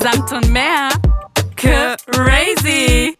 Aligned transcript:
Samt 0.00 0.32
und 0.32 0.50
mehr. 0.52 0.88
Crazy. 1.56 3.16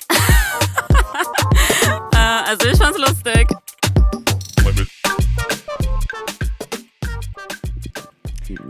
äh, 2.13 2.17
also 2.47 2.69
ich 2.69 2.79
fand's 2.79 2.99
lustig. 2.99 3.49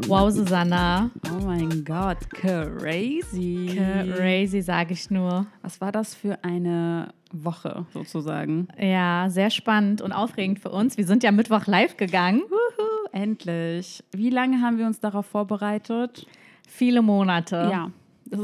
Wow, 0.09 0.31
Susanna. 0.31 1.11
Oh 1.33 1.45
mein 1.45 1.85
Gott, 1.85 2.19
crazy. 2.31 3.77
Crazy, 4.15 4.63
sage 4.63 4.93
ich 4.93 5.11
nur. 5.11 5.47
Was 5.63 5.81
war 5.81 5.91
das 5.91 6.15
für 6.15 6.45
eine 6.45 7.13
Woche 7.33 7.87
sozusagen? 7.93 8.69
Ja, 8.79 9.27
sehr 9.29 9.51
spannend 9.51 10.01
und 10.01 10.13
aufregend 10.13 10.61
für 10.61 10.71
uns. 10.71 10.97
Wir 10.97 11.07
sind 11.07 11.25
ja 11.25 11.33
Mittwoch 11.33 11.67
live 11.67 11.97
gegangen. 11.97 12.43
Wuhu, 12.49 13.09
endlich. 13.11 14.05
Wie 14.13 14.31
lange 14.31 14.61
haben 14.63 14.79
wir 14.79 14.87
uns 14.87 15.01
darauf 15.01 15.27
vorbereitet? 15.27 16.27
Viele 16.67 17.03
Monate. 17.03 17.69
Ja. 17.71 17.91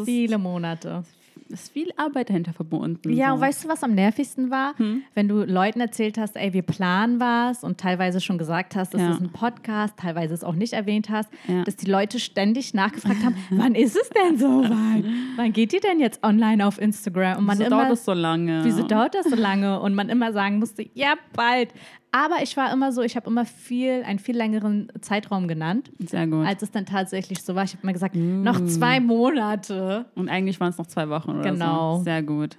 Viele 0.05 0.39
Monate 0.39 1.05
ist 1.53 1.73
viel 1.73 1.93
Arbeit 1.97 2.31
dahinter 2.31 2.53
verbunden. 2.53 3.13
Ja, 3.13 3.29
so. 3.29 3.35
und 3.35 3.41
weißt 3.43 3.65
du, 3.65 3.69
was 3.69 3.85
am 3.85 3.95
nervigsten 3.95 4.51
war? 4.51 4.77
Hm? 4.79 5.03
Wenn 5.15 5.29
du 5.29 5.45
Leuten 5.45 5.81
erzählt 5.81 6.19
hast, 6.19 6.37
ey, 6.37 6.53
wir 6.53 6.63
planen 6.63 7.21
was 7.21 7.63
und 7.63 7.79
teilweise 7.79 8.21
schon 8.21 8.39
gesagt 8.39 8.75
hast, 8.75 8.95
das 8.95 9.01
ja. 9.01 9.13
ist 9.13 9.21
ein 9.21 9.31
Podcast, 9.31 9.97
teilweise 9.99 10.35
es 10.35 10.43
auch 10.43 10.55
nicht 10.55 10.73
erwähnt 10.73 11.11
hast, 11.11 11.29
ja. 11.47 11.63
dass 11.63 11.77
die 11.77 11.91
Leute 11.91 12.19
ständig 12.19 12.75
nachgefragt 12.75 13.23
haben, 13.25 13.37
wann 13.51 13.75
ist 13.75 13.97
es 13.97 14.09
denn 14.11 14.39
so 14.39 14.63
weit? 14.65 15.05
wann 15.37 15.53
geht 15.53 15.73
ihr 15.73 15.81
denn 15.81 16.01
jetzt 16.01 16.25
online 16.25 16.67
auf 16.67 16.81
Instagram? 16.81 17.39
Und 17.39 17.45
man 17.45 17.59
wieso 17.59 17.67
immer, 17.67 17.77
dauert 17.77 17.93
das 17.93 18.05
so 18.05 18.13
lange? 18.13 18.65
Wieso 18.65 18.83
dauert 18.83 19.15
das 19.15 19.27
so 19.27 19.37
lange? 19.37 19.81
Und 19.81 19.95
man 19.95 20.09
immer 20.09 20.33
sagen 20.33 20.59
musste, 20.59 20.87
ja, 20.95 21.15
bald. 21.35 21.71
Aber 22.13 22.43
ich 22.43 22.57
war 22.59 22.71
immer 22.73 22.93
so, 22.93 23.01
ich 23.01 23.17
habe 23.17 23.29
immer 23.29 23.47
viel, 23.47 24.03
einen 24.05 24.19
viel 24.19 24.37
längeren 24.37 24.93
Zeitraum 25.01 25.49
genannt. 25.49 25.91
Sehr 25.99 26.27
gut. 26.27 26.47
Als 26.47 26.63
es 26.63 26.71
dann 26.71 26.85
tatsächlich 26.85 27.43
so 27.43 27.55
war. 27.55 27.65
Ich 27.65 27.73
habe 27.73 27.83
immer 27.83 27.95
gesagt, 27.95 28.15
mm. 28.15 28.43
noch 28.43 28.63
zwei 28.67 29.01
Monate. 29.01 30.05
Und 30.15 30.29
eigentlich 30.29 30.61
waren 30.61 30.69
es 30.69 30.79
noch 30.79 30.87
zwei 30.87 31.09
Wochen 31.09 31.31
oder 31.31 31.51
genau. 31.51 31.97
so. 31.97 32.05
Sehr 32.05 32.23
gut. 32.23 32.59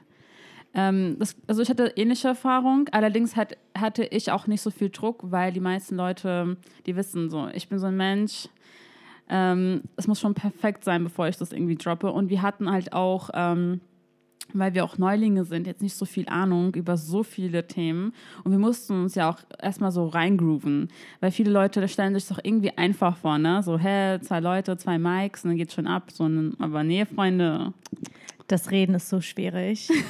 Ähm, 0.74 1.18
das, 1.20 1.36
also 1.46 1.62
ich 1.62 1.70
hatte 1.70 1.94
ähnliche 1.96 2.30
Erfahrung, 2.30 2.90
allerdings 2.92 3.36
hat, 3.36 3.56
hatte 3.78 4.06
ich 4.06 4.32
auch 4.32 4.48
nicht 4.48 4.62
so 4.62 4.72
viel 4.72 4.90
Druck, 4.90 5.20
weil 5.22 5.54
die 5.54 5.60
meisten 5.60 5.96
Leute, 5.96 6.58
die 6.88 6.96
wissen 6.96 7.30
so, 7.30 7.48
ich 7.54 7.70
bin 7.70 7.78
so 7.78 7.88
ein 7.88 7.98
Mensch, 7.98 8.50
ähm, 9.30 9.84
es 9.98 10.08
muss 10.08 10.20
schon 10.20 10.34
perfekt 10.34 10.84
sein, 10.84 11.04
bevor 11.04 11.28
ich 11.28 11.38
das 11.38 11.52
irgendwie 11.52 11.76
droppe. 11.76 12.12
Und 12.12 12.30
wir 12.30 12.42
hatten 12.42 12.72
halt 12.72 12.92
auch 12.92 13.30
ähm, 13.36 13.82
weil 14.54 14.74
wir 14.74 14.84
auch 14.84 14.98
Neulinge 14.98 15.46
sind, 15.46 15.68
jetzt 15.68 15.82
nicht 15.82 15.96
so 15.96 16.06
viel 16.06 16.28
Ahnung 16.28 16.76
über 16.76 16.98
so 16.98 17.24
viele 17.24 17.66
Themen. 17.68 18.14
Und 18.44 18.52
wir 18.52 18.60
mussten 18.60 19.04
uns 19.04 19.16
ja 19.16 19.30
auch 19.30 19.40
erstmal 19.62 19.92
so 19.92 20.08
reingrooven, 20.08 20.90
weil 21.22 21.32
viele 21.32 21.52
Leute 21.52 21.88
stellen 21.88 22.14
sich 22.14 22.28
doch 22.28 22.40
irgendwie 22.44 22.78
einfach 22.78 23.18
vor, 23.18 23.38
ne? 23.38 23.64
So, 23.64 23.78
hä, 23.78 24.20
zwei 24.22 24.40
Leute, 24.40 24.78
zwei 24.78 25.00
Mikes, 25.00 25.44
und 25.44 25.52
dann 25.52 25.58
geht's 25.58 25.74
schon 25.74 25.88
ab. 25.88 26.12
So, 26.12 26.30
aber 26.60 26.84
nee, 26.84 27.06
Freunde. 27.06 27.74
Das 28.48 28.72
Reden 28.72 28.96
ist 28.96 29.10
so 29.10 29.22
schwierig. 29.22 29.90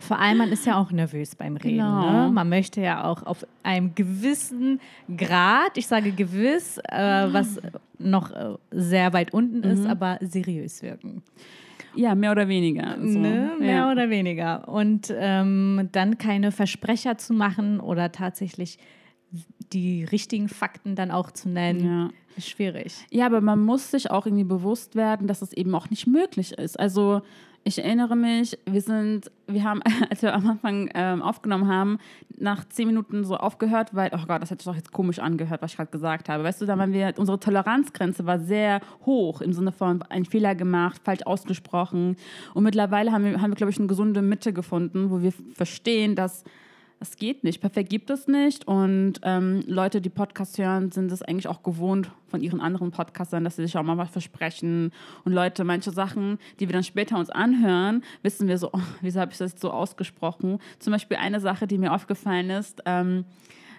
Vor 0.00 0.18
allem, 0.20 0.38
man 0.38 0.52
ist 0.52 0.64
ja 0.64 0.80
auch 0.80 0.92
nervös 0.92 1.34
beim 1.34 1.56
Reden. 1.56 1.78
Genau. 1.78 2.26
Ne? 2.26 2.32
Man 2.32 2.48
möchte 2.48 2.80
ja 2.80 3.04
auch 3.04 3.24
auf 3.24 3.44
einem 3.64 3.96
gewissen 3.96 4.80
Grad, 5.14 5.76
ich 5.76 5.88
sage 5.88 6.12
gewiss, 6.12 6.78
äh, 6.84 7.26
was 7.32 7.60
noch 7.98 8.30
äh, 8.30 8.54
sehr 8.70 9.12
weit 9.12 9.34
unten 9.34 9.58
mhm. 9.58 9.64
ist, 9.64 9.86
aber 9.86 10.18
seriös 10.20 10.82
wirken. 10.82 11.22
Ja, 11.94 12.14
mehr 12.14 12.32
oder 12.32 12.48
weniger. 12.48 12.96
So. 13.00 13.18
Ne? 13.18 13.52
Mehr 13.58 13.76
ja. 13.76 13.90
oder 13.90 14.10
weniger. 14.10 14.68
Und 14.68 15.12
ähm, 15.16 15.88
dann 15.92 16.18
keine 16.18 16.52
Versprecher 16.52 17.18
zu 17.18 17.32
machen 17.32 17.80
oder 17.80 18.12
tatsächlich 18.12 18.78
die 19.72 20.04
richtigen 20.04 20.48
Fakten 20.48 20.94
dann 20.94 21.10
auch 21.10 21.30
zu 21.30 21.48
nennen, 21.48 21.84
ja. 21.84 22.10
ist 22.36 22.48
schwierig. 22.48 22.94
Ja, 23.10 23.26
aber 23.26 23.40
man 23.40 23.60
muss 23.60 23.90
sich 23.90 24.10
auch 24.10 24.26
irgendwie 24.26 24.44
bewusst 24.44 24.94
werden, 24.94 25.26
dass 25.26 25.42
es 25.42 25.52
eben 25.52 25.74
auch 25.74 25.90
nicht 25.90 26.06
möglich 26.06 26.52
ist. 26.52 26.78
Also 26.78 27.22
ich 27.64 27.78
erinnere 27.78 28.16
mich, 28.16 28.58
wir 28.64 28.80
sind, 28.80 29.30
wir 29.46 29.64
haben, 29.64 29.82
als 30.10 30.22
wir 30.22 30.34
am 30.34 30.48
Anfang 30.48 30.90
ähm, 30.94 31.22
aufgenommen 31.22 31.68
haben, 31.68 31.98
nach 32.38 32.68
zehn 32.68 32.86
Minuten 32.86 33.24
so 33.24 33.36
aufgehört, 33.36 33.94
weil, 33.94 34.10
oh 34.14 34.26
Gott, 34.26 34.42
das 34.42 34.50
hätte 34.50 34.62
sich 34.62 34.70
doch 34.70 34.76
jetzt 34.76 34.92
komisch 34.92 35.18
angehört, 35.18 35.60
was 35.60 35.72
ich 35.72 35.76
gerade 35.76 35.90
gesagt 35.90 36.28
habe. 36.28 36.44
Weißt 36.44 36.60
du, 36.60 36.66
da 36.66 36.78
waren 36.78 36.92
wir, 36.92 37.14
unsere 37.16 37.38
Toleranzgrenze 37.38 38.26
war 38.26 38.38
sehr 38.38 38.80
hoch 39.04 39.40
im 39.40 39.52
Sinne 39.52 39.72
von 39.72 40.02
einen 40.02 40.24
Fehler 40.24 40.54
gemacht, 40.54 41.02
falsch 41.04 41.22
ausgesprochen. 41.22 42.16
Und 42.54 42.62
mittlerweile 42.62 43.12
haben 43.12 43.24
wir, 43.24 43.40
haben 43.40 43.50
wir 43.50 43.56
glaube 43.56 43.70
ich, 43.70 43.78
eine 43.78 43.88
gesunde 43.88 44.22
Mitte 44.22 44.52
gefunden, 44.52 45.10
wo 45.10 45.20
wir 45.20 45.32
verstehen, 45.54 46.14
dass 46.14 46.44
es 47.00 47.16
geht 47.16 47.44
nicht. 47.44 47.60
Perfekt 47.60 47.90
gibt 47.90 48.10
es 48.10 48.26
nicht. 48.26 48.66
Und 48.66 49.14
ähm, 49.22 49.62
Leute, 49.66 50.00
die 50.00 50.08
Podcasts 50.08 50.58
hören, 50.58 50.90
sind 50.90 51.12
es 51.12 51.22
eigentlich 51.22 51.46
auch 51.46 51.62
gewohnt 51.62 52.10
von 52.26 52.40
ihren 52.42 52.60
anderen 52.60 52.90
Podcastern, 52.90 53.44
dass 53.44 53.56
sie 53.56 53.62
sich 53.62 53.76
auch 53.76 53.82
mal 53.82 53.98
was 53.98 54.10
versprechen. 54.10 54.92
Und 55.24 55.32
Leute, 55.32 55.64
manche 55.64 55.90
Sachen, 55.90 56.38
die 56.58 56.68
wir 56.68 56.72
dann 56.72 56.84
später 56.84 57.18
uns 57.18 57.30
anhören, 57.30 58.02
wissen 58.22 58.48
wir 58.48 58.58
so, 58.58 58.70
oh, 58.72 58.80
wieso 59.00 59.20
habe 59.20 59.32
ich 59.32 59.38
das 59.38 59.60
so 59.60 59.70
ausgesprochen? 59.70 60.58
Zum 60.78 60.92
Beispiel 60.92 61.16
eine 61.16 61.40
Sache, 61.40 61.66
die 61.66 61.78
mir 61.78 61.92
aufgefallen 61.92 62.50
ist, 62.50 62.82
ähm, 62.84 63.24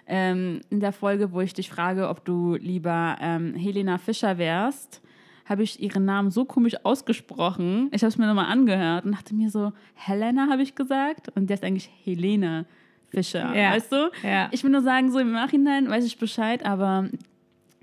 ähm, 0.06 0.60
in 0.70 0.80
der 0.80 0.92
Folge, 0.92 1.32
wo 1.32 1.40
ich 1.40 1.54
dich 1.54 1.70
frage, 1.70 2.08
ob 2.08 2.24
du 2.24 2.54
lieber 2.56 3.16
ähm, 3.20 3.54
Helena 3.54 3.98
Fischer 3.98 4.38
wärst, 4.38 5.02
habe 5.44 5.62
ich 5.62 5.80
ihren 5.80 6.04
Namen 6.04 6.30
so 6.30 6.44
komisch 6.44 6.76
ausgesprochen. 6.84 7.88
Ich 7.92 8.02
habe 8.02 8.08
es 8.08 8.18
mir 8.18 8.26
nochmal 8.26 8.46
angehört 8.46 9.04
und 9.04 9.12
dachte 9.12 9.34
mir 9.34 9.50
so, 9.50 9.72
Helena 9.94 10.48
habe 10.48 10.62
ich 10.62 10.74
gesagt 10.74 11.28
und 11.36 11.50
der 11.50 11.54
ist 11.54 11.64
eigentlich 11.64 11.90
Helene. 12.04 12.66
Fischer, 13.10 13.54
ja. 13.54 13.72
weißt 13.72 13.92
du? 13.92 14.10
Ja. 14.22 14.48
Ich 14.52 14.62
will 14.62 14.70
nur 14.70 14.82
sagen, 14.82 15.10
so 15.10 15.18
im 15.18 15.32
Nachhinein 15.32 15.88
weiß 15.88 16.04
ich 16.04 16.18
Bescheid, 16.18 16.64
aber 16.64 17.08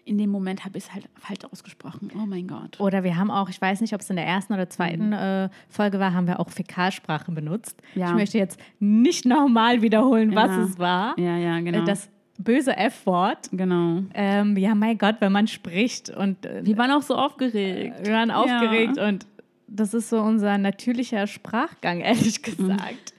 in 0.07 0.17
dem 0.17 0.29
Moment 0.29 0.63
habe 0.63 0.77
ich 0.77 0.85
es 0.85 0.93
halt 0.93 1.09
falsch 1.15 1.43
ausgesprochen. 1.51 2.11
Oh 2.15 2.25
mein 2.25 2.47
Gott. 2.47 2.79
Oder 2.79 3.03
wir 3.03 3.17
haben 3.17 3.29
auch, 3.29 3.49
ich 3.49 3.61
weiß 3.61 3.81
nicht, 3.81 3.93
ob 3.93 4.01
es 4.01 4.09
in 4.09 4.15
der 4.15 4.25
ersten 4.25 4.53
oder 4.53 4.69
zweiten 4.69 5.07
mhm. 5.07 5.13
äh, 5.13 5.49
Folge 5.67 5.99
war, 5.99 6.13
haben 6.13 6.27
wir 6.27 6.39
auch 6.39 6.49
Fäkalsprache 6.49 7.31
benutzt. 7.31 7.81
Ja. 7.93 8.09
Ich 8.09 8.15
möchte 8.15 8.37
jetzt 8.37 8.57
nicht 8.79 9.25
nochmal 9.25 9.81
wiederholen, 9.81 10.33
was 10.33 10.51
ja. 10.51 10.63
es 10.63 10.79
war. 10.79 11.19
Ja, 11.19 11.37
ja, 11.37 11.59
genau. 11.59 11.83
Das 11.83 12.09
böse 12.37 12.77
F-Wort. 12.77 13.49
Genau. 13.51 14.03
Ähm, 14.13 14.55
ja, 14.55 14.75
mein 14.75 14.97
Gott, 14.97 15.17
wenn 15.19 15.33
man 15.33 15.47
spricht 15.47 16.09
und. 16.09 16.45
Äh, 16.45 16.65
wir 16.65 16.77
waren 16.77 16.91
auch 16.91 17.01
so 17.01 17.15
aufgeregt. 17.15 17.95
Wir 18.03 18.13
waren 18.13 18.31
aufgeregt 18.31 18.97
und 18.97 19.25
das 19.67 19.93
ist 19.93 20.09
so 20.09 20.21
unser 20.21 20.57
natürlicher 20.57 21.27
Sprachgang, 21.27 21.99
ehrlich 22.01 22.41
gesagt. 22.41 23.13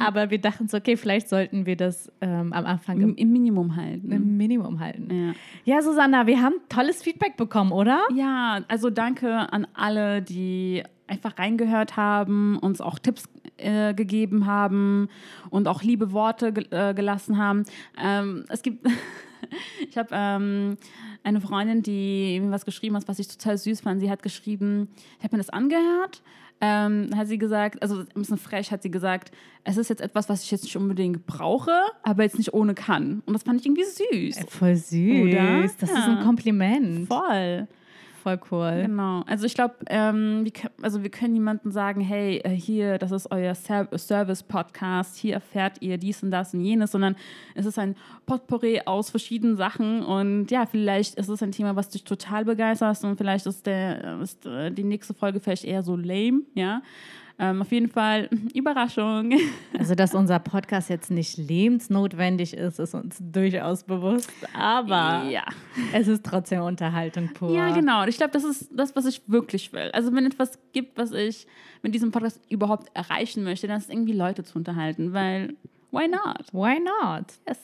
Aber 0.00 0.30
wir 0.30 0.38
dachten 0.38 0.68
so, 0.68 0.76
okay, 0.76 0.96
vielleicht 0.96 1.28
sollten 1.28 1.66
wir 1.66 1.76
das 1.76 2.10
ähm, 2.20 2.52
am 2.52 2.66
Anfang 2.66 3.00
im, 3.00 3.14
im, 3.16 3.32
Minimum 3.32 3.76
halten. 3.76 4.10
Im 4.12 4.36
Minimum 4.36 4.80
halten. 4.80 5.34
Ja. 5.66 5.76
ja, 5.76 5.82
Susanna, 5.82 6.26
wir 6.26 6.42
haben 6.42 6.54
tolles 6.68 7.02
Feedback 7.02 7.36
bekommen, 7.36 7.72
oder? 7.72 8.00
Ja, 8.14 8.60
also 8.68 8.90
danke 8.90 9.52
an 9.52 9.66
alle, 9.74 10.22
die 10.22 10.82
einfach 11.06 11.38
reingehört 11.38 11.96
haben, 11.96 12.58
uns 12.58 12.80
auch 12.80 12.98
Tipps 12.98 13.24
äh, 13.58 13.94
gegeben 13.94 14.46
haben 14.46 15.08
und 15.50 15.68
auch 15.68 15.82
liebe 15.82 16.12
Worte 16.12 16.52
ge 16.52 16.66
äh, 16.70 16.94
gelassen 16.94 17.38
haben. 17.38 17.64
Ähm, 18.02 18.44
es 18.48 18.62
gibt, 18.62 18.86
ich 19.88 19.96
habe 19.96 20.08
ähm, 20.12 20.76
eine 21.22 21.40
Freundin, 21.40 21.82
die 21.82 22.40
mir 22.40 22.50
was 22.50 22.64
geschrieben 22.64 22.96
hat, 22.96 23.08
was 23.08 23.18
ich 23.18 23.28
total 23.28 23.58
süß 23.58 23.82
fand. 23.82 24.00
Sie 24.00 24.10
hat 24.10 24.22
geschrieben, 24.22 24.88
ich 25.18 25.24
habe 25.24 25.36
mir 25.36 25.42
das 25.42 25.50
angehört 25.50 26.22
ähm, 26.62 27.10
hat 27.16 27.26
sie 27.26 27.38
gesagt, 27.38 27.82
also 27.82 27.98
ein 27.98 28.06
bisschen 28.14 28.38
frech 28.38 28.70
hat 28.70 28.82
sie 28.82 28.90
gesagt, 28.90 29.32
es 29.64 29.76
ist 29.76 29.90
jetzt 29.90 30.00
etwas, 30.00 30.28
was 30.28 30.44
ich 30.44 30.50
jetzt 30.50 30.62
nicht 30.62 30.76
unbedingt 30.76 31.26
brauche, 31.26 31.72
aber 32.04 32.22
jetzt 32.22 32.38
nicht 32.38 32.54
ohne 32.54 32.74
kann. 32.74 33.22
Und 33.26 33.34
das 33.34 33.42
fand 33.42 33.60
ich 33.60 33.66
irgendwie 33.66 33.84
süß. 33.84 34.38
Äh, 34.38 34.46
voll 34.48 34.76
süß. 34.76 35.22
Oder? 35.22 35.62
Das 35.78 35.90
ja. 35.90 35.98
ist 35.98 36.08
ein 36.08 36.24
Kompliment. 36.24 37.08
Voll 37.08 37.68
voll 38.22 38.40
cool. 38.50 38.84
Genau. 38.86 39.22
Also 39.26 39.46
ich 39.46 39.54
glaube, 39.54 39.74
ähm, 39.88 40.44
also 40.80 41.02
wir 41.02 41.10
können 41.10 41.32
niemandem 41.32 41.72
sagen, 41.72 42.00
hey, 42.00 42.38
äh, 42.38 42.50
hier, 42.50 42.98
das 42.98 43.10
ist 43.10 43.30
euer 43.30 43.54
Service-Podcast, 43.54 45.16
hier 45.16 45.34
erfährt 45.34 45.80
ihr 45.80 45.98
dies 45.98 46.22
und 46.22 46.30
das 46.30 46.54
und 46.54 46.60
jenes, 46.60 46.92
sondern 46.92 47.16
es 47.54 47.66
ist 47.66 47.78
ein 47.78 47.96
Potpourri 48.26 48.82
aus 48.86 49.10
verschiedenen 49.10 49.56
Sachen 49.56 50.02
und 50.02 50.50
ja, 50.50 50.66
vielleicht 50.66 51.16
ist 51.16 51.28
es 51.28 51.42
ein 51.42 51.52
Thema, 51.52 51.76
was 51.76 51.88
dich 51.88 52.04
total 52.04 52.44
begeistert 52.44 53.02
und 53.04 53.16
vielleicht 53.16 53.46
ist, 53.46 53.66
der, 53.66 54.20
ist 54.20 54.46
äh, 54.46 54.70
die 54.70 54.84
nächste 54.84 55.14
Folge 55.14 55.40
vielleicht 55.40 55.64
eher 55.64 55.82
so 55.82 55.96
lame, 55.96 56.42
ja. 56.54 56.82
Ähm, 57.42 57.60
auf 57.60 57.72
jeden 57.72 57.88
Fall 57.88 58.30
Überraschung. 58.54 59.32
Also, 59.78 59.96
dass 59.96 60.14
unser 60.14 60.38
Podcast 60.38 60.90
jetzt 60.90 61.10
nicht 61.10 61.38
lebensnotwendig 61.38 62.54
ist, 62.54 62.78
ist 62.78 62.94
uns 62.94 63.16
durchaus 63.20 63.82
bewusst. 63.82 64.30
Aber 64.54 65.24
ja. 65.28 65.44
es 65.92 66.06
ist 66.06 66.24
trotzdem 66.24 66.62
Unterhaltung 66.62 67.32
pur. 67.32 67.52
Ja, 67.52 67.70
genau. 67.72 68.04
Ich 68.06 68.16
glaube, 68.16 68.32
das 68.32 68.44
ist 68.44 68.68
das, 68.72 68.94
was 68.94 69.06
ich 69.06 69.22
wirklich 69.26 69.72
will. 69.72 69.90
Also, 69.92 70.14
wenn 70.14 70.24
etwas 70.24 70.58
gibt, 70.72 70.98
was 70.98 71.10
ich 71.10 71.48
mit 71.82 71.94
diesem 71.94 72.12
Podcast 72.12 72.40
überhaupt 72.48 72.94
erreichen 72.94 73.42
möchte, 73.42 73.66
dann 73.66 73.78
ist 73.78 73.84
es 73.84 73.90
irgendwie 73.90 74.12
Leute 74.12 74.44
zu 74.44 74.56
unterhalten, 74.58 75.12
weil 75.12 75.56
why 75.90 76.06
not? 76.06 76.52
Why 76.52 76.78
not? 76.78 77.26
Yes. 77.48 77.58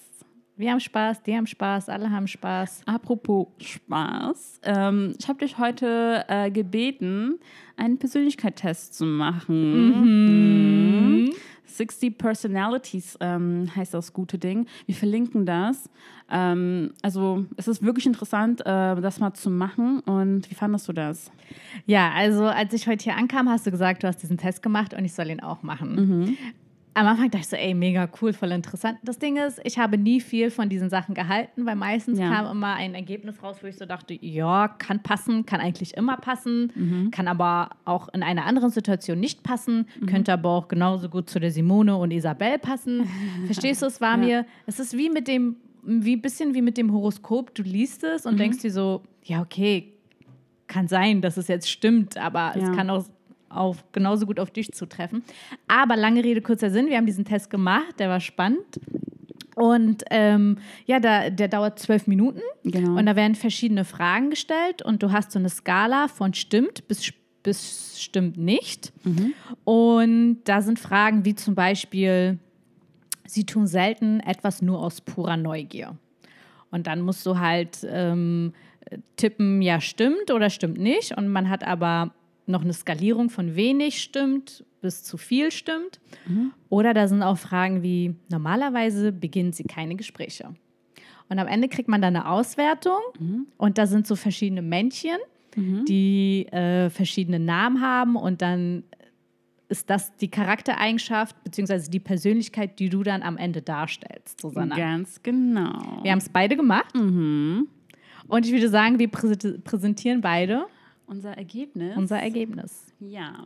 Wir 0.58 0.72
haben 0.72 0.80
Spaß, 0.80 1.22
die 1.22 1.36
haben 1.36 1.46
Spaß, 1.46 1.88
alle 1.88 2.10
haben 2.10 2.26
Spaß. 2.26 2.82
Apropos 2.84 3.46
Spaß, 3.60 4.58
ähm, 4.64 5.14
ich 5.16 5.28
habe 5.28 5.38
dich 5.38 5.56
heute 5.56 6.24
äh, 6.26 6.50
gebeten, 6.50 7.38
einen 7.76 7.96
Persönlichkeitstest 7.96 8.94
zu 8.94 9.06
machen. 9.06 11.26
Mhm. 11.26 11.30
60 11.64 12.18
Personalities 12.18 13.16
ähm, 13.20 13.70
heißt 13.76 13.94
das 13.94 14.12
gute 14.12 14.36
Ding. 14.36 14.66
Wir 14.86 14.96
verlinken 14.96 15.46
das. 15.46 15.88
Ähm, 16.28 16.92
also 17.02 17.46
es 17.56 17.68
ist 17.68 17.84
wirklich 17.84 18.06
interessant, 18.06 18.62
äh, 18.62 19.00
das 19.00 19.20
mal 19.20 19.34
zu 19.34 19.50
machen. 19.50 20.00
Und 20.00 20.50
wie 20.50 20.56
fandest 20.56 20.88
du 20.88 20.92
das? 20.92 21.30
Ja, 21.86 22.10
also 22.10 22.46
als 22.46 22.74
ich 22.74 22.88
heute 22.88 23.04
hier 23.04 23.16
ankam, 23.16 23.48
hast 23.48 23.64
du 23.64 23.70
gesagt, 23.70 24.02
du 24.02 24.08
hast 24.08 24.24
diesen 24.24 24.38
Test 24.38 24.60
gemacht 24.60 24.92
und 24.92 25.04
ich 25.04 25.14
soll 25.14 25.30
ihn 25.30 25.40
auch 25.40 25.62
machen. 25.62 25.94
Mhm 25.94 26.36
am 26.98 27.06
Anfang 27.06 27.30
dachte 27.30 27.44
ich 27.44 27.48
so, 27.48 27.56
ey, 27.56 27.74
mega 27.74 28.08
cool, 28.20 28.32
voll 28.32 28.50
interessant. 28.50 28.98
Das 29.04 29.20
Ding 29.20 29.36
ist, 29.36 29.60
ich 29.62 29.78
habe 29.78 29.96
nie 29.96 30.20
viel 30.20 30.50
von 30.50 30.68
diesen 30.68 30.90
Sachen 30.90 31.14
gehalten, 31.14 31.64
weil 31.64 31.76
meistens 31.76 32.18
ja. 32.18 32.28
kam 32.28 32.50
immer 32.50 32.74
ein 32.74 32.94
Ergebnis 32.94 33.40
raus, 33.40 33.58
wo 33.62 33.68
ich 33.68 33.76
so 33.76 33.86
dachte, 33.86 34.18
ja, 34.20 34.66
kann 34.66 35.00
passen, 35.00 35.46
kann 35.46 35.60
eigentlich 35.60 35.96
immer 35.96 36.16
passen, 36.16 36.72
mhm. 36.74 37.10
kann 37.12 37.28
aber 37.28 37.70
auch 37.84 38.08
in 38.08 38.24
einer 38.24 38.46
anderen 38.46 38.70
Situation 38.70 39.20
nicht 39.20 39.44
passen, 39.44 39.86
mhm. 40.00 40.06
könnte 40.06 40.32
aber 40.32 40.50
auch 40.50 40.66
genauso 40.66 41.08
gut 41.08 41.30
zu 41.30 41.38
der 41.38 41.52
Simone 41.52 41.96
und 41.96 42.10
Isabel 42.10 42.58
passen. 42.58 43.08
Verstehst 43.46 43.82
du, 43.82 43.86
es 43.86 44.00
war 44.00 44.12
ja. 44.12 44.16
mir, 44.16 44.46
es 44.66 44.80
ist 44.80 44.96
wie 44.96 45.08
mit 45.08 45.28
dem, 45.28 45.56
wie 45.84 46.16
ein 46.16 46.20
bisschen 46.20 46.52
wie 46.54 46.62
mit 46.62 46.76
dem 46.76 46.92
Horoskop, 46.92 47.54
du 47.54 47.62
liest 47.62 48.02
es 48.02 48.26
und 48.26 48.34
mhm. 48.34 48.38
denkst 48.38 48.58
dir 48.58 48.72
so, 48.72 49.02
ja, 49.22 49.40
okay, 49.40 49.92
kann 50.66 50.88
sein, 50.88 51.22
dass 51.22 51.36
es 51.36 51.46
jetzt 51.46 51.70
stimmt, 51.70 52.18
aber 52.18 52.54
ja. 52.56 52.56
es 52.56 52.76
kann 52.76 52.90
auch 52.90 53.04
auf, 53.48 53.84
genauso 53.92 54.26
gut 54.26 54.40
auf 54.40 54.50
dich 54.50 54.72
zutreffen. 54.72 55.22
Aber 55.66 55.96
lange 55.96 56.22
Rede, 56.24 56.42
kurzer 56.42 56.70
Sinn, 56.70 56.88
wir 56.88 56.96
haben 56.96 57.06
diesen 57.06 57.24
Test 57.24 57.50
gemacht, 57.50 57.98
der 57.98 58.08
war 58.08 58.20
spannend. 58.20 58.80
Und 59.58 60.04
ähm, 60.10 60.58
ja, 60.86 61.00
da, 61.00 61.30
der 61.30 61.48
dauert 61.48 61.80
zwölf 61.80 62.06
Minuten. 62.06 62.42
Genau. 62.62 62.96
Und 62.96 63.06
da 63.06 63.16
werden 63.16 63.34
verschiedene 63.34 63.84
Fragen 63.84 64.30
gestellt. 64.30 64.82
Und 64.82 65.02
du 65.02 65.10
hast 65.10 65.32
so 65.32 65.38
eine 65.40 65.48
Skala 65.48 66.06
von 66.06 66.32
stimmt 66.32 66.86
bis, 66.86 67.12
bis 67.42 68.00
stimmt 68.00 68.36
nicht. 68.36 68.92
Mhm. 69.02 69.34
Und 69.64 70.40
da 70.44 70.62
sind 70.62 70.78
Fragen 70.78 71.24
wie 71.24 71.34
zum 71.34 71.56
Beispiel, 71.56 72.38
sie 73.26 73.46
tun 73.46 73.66
selten 73.66 74.20
etwas 74.20 74.62
nur 74.62 74.78
aus 74.78 75.00
purer 75.00 75.36
Neugier. 75.36 75.96
Und 76.70 76.86
dann 76.86 77.00
musst 77.00 77.26
du 77.26 77.40
halt 77.40 77.84
ähm, 77.90 78.52
tippen, 79.16 79.60
ja, 79.60 79.80
stimmt 79.80 80.30
oder 80.30 80.50
stimmt 80.50 80.78
nicht. 80.78 81.16
Und 81.16 81.28
man 81.28 81.48
hat 81.48 81.64
aber 81.64 82.12
noch 82.48 82.62
eine 82.62 82.72
Skalierung 82.72 83.30
von 83.30 83.56
wenig 83.56 84.02
stimmt 84.02 84.64
bis 84.80 85.02
zu 85.02 85.16
viel 85.16 85.50
stimmt. 85.50 86.00
Mhm. 86.26 86.52
Oder 86.68 86.94
da 86.94 87.08
sind 87.08 87.22
auch 87.22 87.38
Fragen 87.38 87.82
wie, 87.82 88.14
normalerweise 88.30 89.12
beginnen 89.12 89.52
sie 89.52 89.64
keine 89.64 89.96
Gespräche. 89.96 90.54
Und 91.28 91.38
am 91.38 91.46
Ende 91.46 91.68
kriegt 91.68 91.88
man 91.88 92.00
dann 92.00 92.16
eine 92.16 92.28
Auswertung 92.28 93.00
mhm. 93.18 93.46
und 93.56 93.76
da 93.76 93.86
sind 93.86 94.06
so 94.06 94.16
verschiedene 94.16 94.62
Männchen, 94.62 95.18
mhm. 95.56 95.84
die 95.84 96.46
äh, 96.46 96.88
verschiedene 96.90 97.38
Namen 97.38 97.82
haben 97.82 98.16
und 98.16 98.40
dann 98.40 98.84
ist 99.68 99.90
das 99.90 100.16
die 100.16 100.30
Charaktereigenschaft 100.30 101.36
bzw. 101.44 101.90
die 101.90 102.00
Persönlichkeit, 102.00 102.78
die 102.78 102.88
du 102.88 103.02
dann 103.02 103.22
am 103.22 103.36
Ende 103.36 103.60
darstellst, 103.60 104.40
Susanna. 104.40 104.74
Ganz 104.74 105.22
genau. 105.22 106.00
Wir 106.02 106.12
haben 106.12 106.18
es 106.18 106.30
beide 106.30 106.56
gemacht. 106.56 106.94
Mhm. 106.94 107.68
Und 108.28 108.46
ich 108.46 108.52
würde 108.52 108.70
sagen, 108.70 108.98
wir 108.98 109.08
präsentieren 109.08 110.22
beide 110.22 110.66
unser 111.08 111.36
Ergebnis. 111.36 111.96
Unser 111.96 112.20
Ergebnis. 112.20 112.86
Ja. 113.00 113.44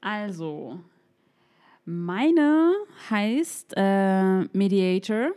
Also, 0.00 0.78
meine 1.84 2.72
heißt 3.10 3.74
äh, 3.76 4.40
Mediator. 4.52 5.32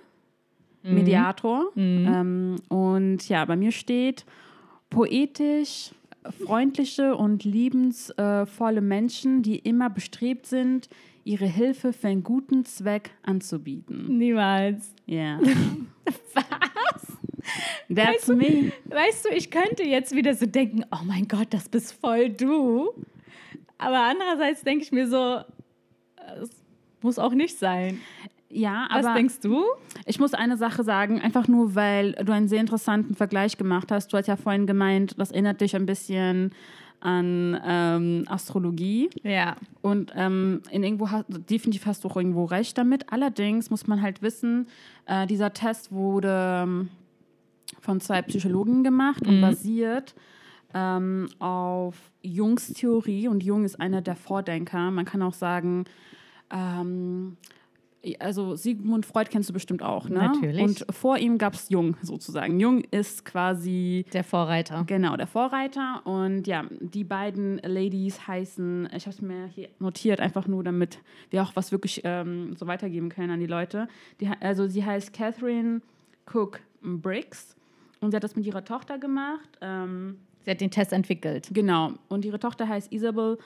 Mhm. 0.84 0.94
Mediator. 0.94 1.72
Mhm. 1.76 2.08
Ähm, 2.08 2.56
und 2.70 3.30
ja, 3.30 3.46
bei 3.46 3.56
mir 3.56 3.72
steht 3.72 4.26
poetisch, 4.90 5.92
freundliche 6.46 7.16
und 7.16 7.44
liebensvolle 7.44 8.82
Menschen, 8.82 9.42
die 9.42 9.60
immer 9.60 9.90
bestrebt 9.90 10.46
sind, 10.46 10.90
ihre 11.24 11.46
Hilfe 11.46 11.92
für 11.92 12.08
einen 12.08 12.24
guten 12.24 12.66
Zweck 12.66 13.12
anzubieten. 13.24 14.18
Niemals. 14.18 14.94
Ja. 15.06 15.40
Was? 16.34 16.67
That's 17.90 18.28
weißt 18.28 18.30
du, 18.30 18.36
me. 18.36 18.72
Weißt 18.86 19.26
du, 19.26 19.30
ich 19.30 19.52
könnte 19.52 19.84
jetzt 19.84 20.16
wieder 20.16 20.34
so 20.36 20.46
denken, 20.46 20.86
oh 20.92 21.04
mein 21.06 21.28
Gott, 21.28 21.48
das 21.52 21.70
bist 21.70 21.94
voll 21.94 22.30
du. 22.30 22.90
Aber 23.78 24.04
andererseits 24.04 24.64
denke 24.64 24.84
ich 24.84 24.92
mir 24.92 25.08
so, 25.08 25.42
es 26.42 26.50
muss 27.02 27.20
auch 27.20 27.34
nicht 27.34 27.58
sein. 27.58 28.00
Ja, 28.50 28.88
aber. 28.90 29.10
Was 29.10 29.14
denkst 29.16 29.40
du? 29.42 29.64
Ich 30.06 30.20
muss 30.20 30.34
eine 30.34 30.58
Sache 30.58 30.84
sagen, 30.84 31.20
einfach 31.22 31.48
nur, 31.48 31.76
weil 31.76 32.14
du 32.14 32.32
einen 32.32 32.48
sehr 32.48 32.62
interessanten 32.62 33.16
Vergleich 33.16 33.58
gemacht 33.58 33.92
hast. 33.92 34.12
Du 34.14 34.18
hast 34.18 34.28
ja 34.28 34.38
vorhin 34.38 34.66
gemeint, 34.68 35.16
das 35.18 35.32
erinnert 35.32 35.62
dich 35.62 35.76
ein 35.76 35.86
bisschen 35.86 36.52
an 37.00 37.60
ähm, 37.64 38.24
Astrologie. 38.28 39.10
Ja. 39.24 39.56
Und 39.82 40.14
ähm, 40.16 40.62
in 40.72 40.84
irgendwo 40.84 41.12
hast, 41.12 41.26
definitiv 41.50 41.86
hast 41.86 42.04
du 42.04 42.08
auch 42.08 42.18
irgendwo 42.18 42.46
recht 42.46 42.78
damit. 42.78 43.12
Allerdings 43.12 43.70
muss 43.70 43.86
man 43.86 44.02
halt 44.02 44.22
wissen, 44.22 44.68
äh, 45.06 45.28
dieser 45.28 45.54
Test 45.54 45.92
wurde 45.92 46.64
ähm, 46.64 46.90
von 47.80 48.00
zwei 48.00 48.22
Psychologen 48.22 48.84
gemacht 48.84 49.26
mhm. 49.26 49.30
und 49.30 49.42
basiert 49.42 50.16
ähm, 50.74 51.28
auf 51.40 51.96
Jungs 52.22 52.74
Theorie. 52.74 53.28
Und 53.28 53.44
Jung 53.44 53.64
ist 53.64 53.80
einer 53.80 54.02
der 54.02 54.16
Vordenker. 54.16 54.92
Man 54.92 55.06
kann 55.06 55.22
auch 55.22 55.34
sagen, 55.34 55.86
ähm, 56.52 57.38
also 58.20 58.56
Sigmund 58.56 59.06
Freud 59.06 59.30
kennst 59.30 59.50
du 59.50 59.54
bestimmt 59.54 59.82
auch, 59.82 60.08
ne? 60.08 60.20
Natürlich. 60.20 60.62
Und 60.62 60.86
vor 60.92 61.18
ihm 61.18 61.38
gab 61.38 61.56
es 61.56 61.70
Jung 61.70 61.98
sozusagen. 62.02 62.60
Jung 62.60 62.84
ist 62.92 63.26
quasi 63.26 64.06
der 64.14 64.24
Vorreiter. 64.24 64.84
Genau, 64.88 65.18
der 65.18 65.28
Vorreiter. 65.28 66.02
Und 66.06 66.48
ja, 66.48 66.66
die 66.80 67.04
beiden 67.04 67.58
Ladies 67.58 68.28
heißen, 68.28 68.90
ich 68.96 69.06
habe 69.06 69.16
es 69.16 69.22
mir 69.22 69.48
hier 69.48 69.70
notiert, 69.80 70.22
einfach 70.22 70.48
nur, 70.48 70.64
damit 70.64 71.00
wir 71.32 71.44
auch 71.44 71.56
was 71.56 71.72
wirklich 71.72 72.02
ähm, 72.04 72.56
so 72.56 72.68
weitergeben 72.68 73.10
können 73.10 73.32
an 73.32 73.40
die 73.40 73.48
Leute. 73.48 73.88
Die, 74.22 74.30
also 74.40 74.68
sie 74.68 74.86
heißt 74.86 75.12
Catherine 75.12 75.82
Cook 76.32 76.62
Briggs 76.82 77.57
und 78.02 78.12
sie 78.12 78.18
hat 78.18 78.24
das 78.24 78.36
mit 78.36 78.46
ihrer 78.46 78.64
Tochter 78.64 78.98
gemacht. 78.98 79.50
Ähm, 79.62 80.20
sie 80.44 80.52
hat 80.52 80.62
den 80.62 80.72
Test 80.72 80.94
entwickelt. 80.94 81.50
Genau. 81.52 81.94
Und 82.10 82.26
ihre 82.26 82.40
Tochter 82.40 82.68
heißt 82.68 82.92
Isabel 82.92 83.38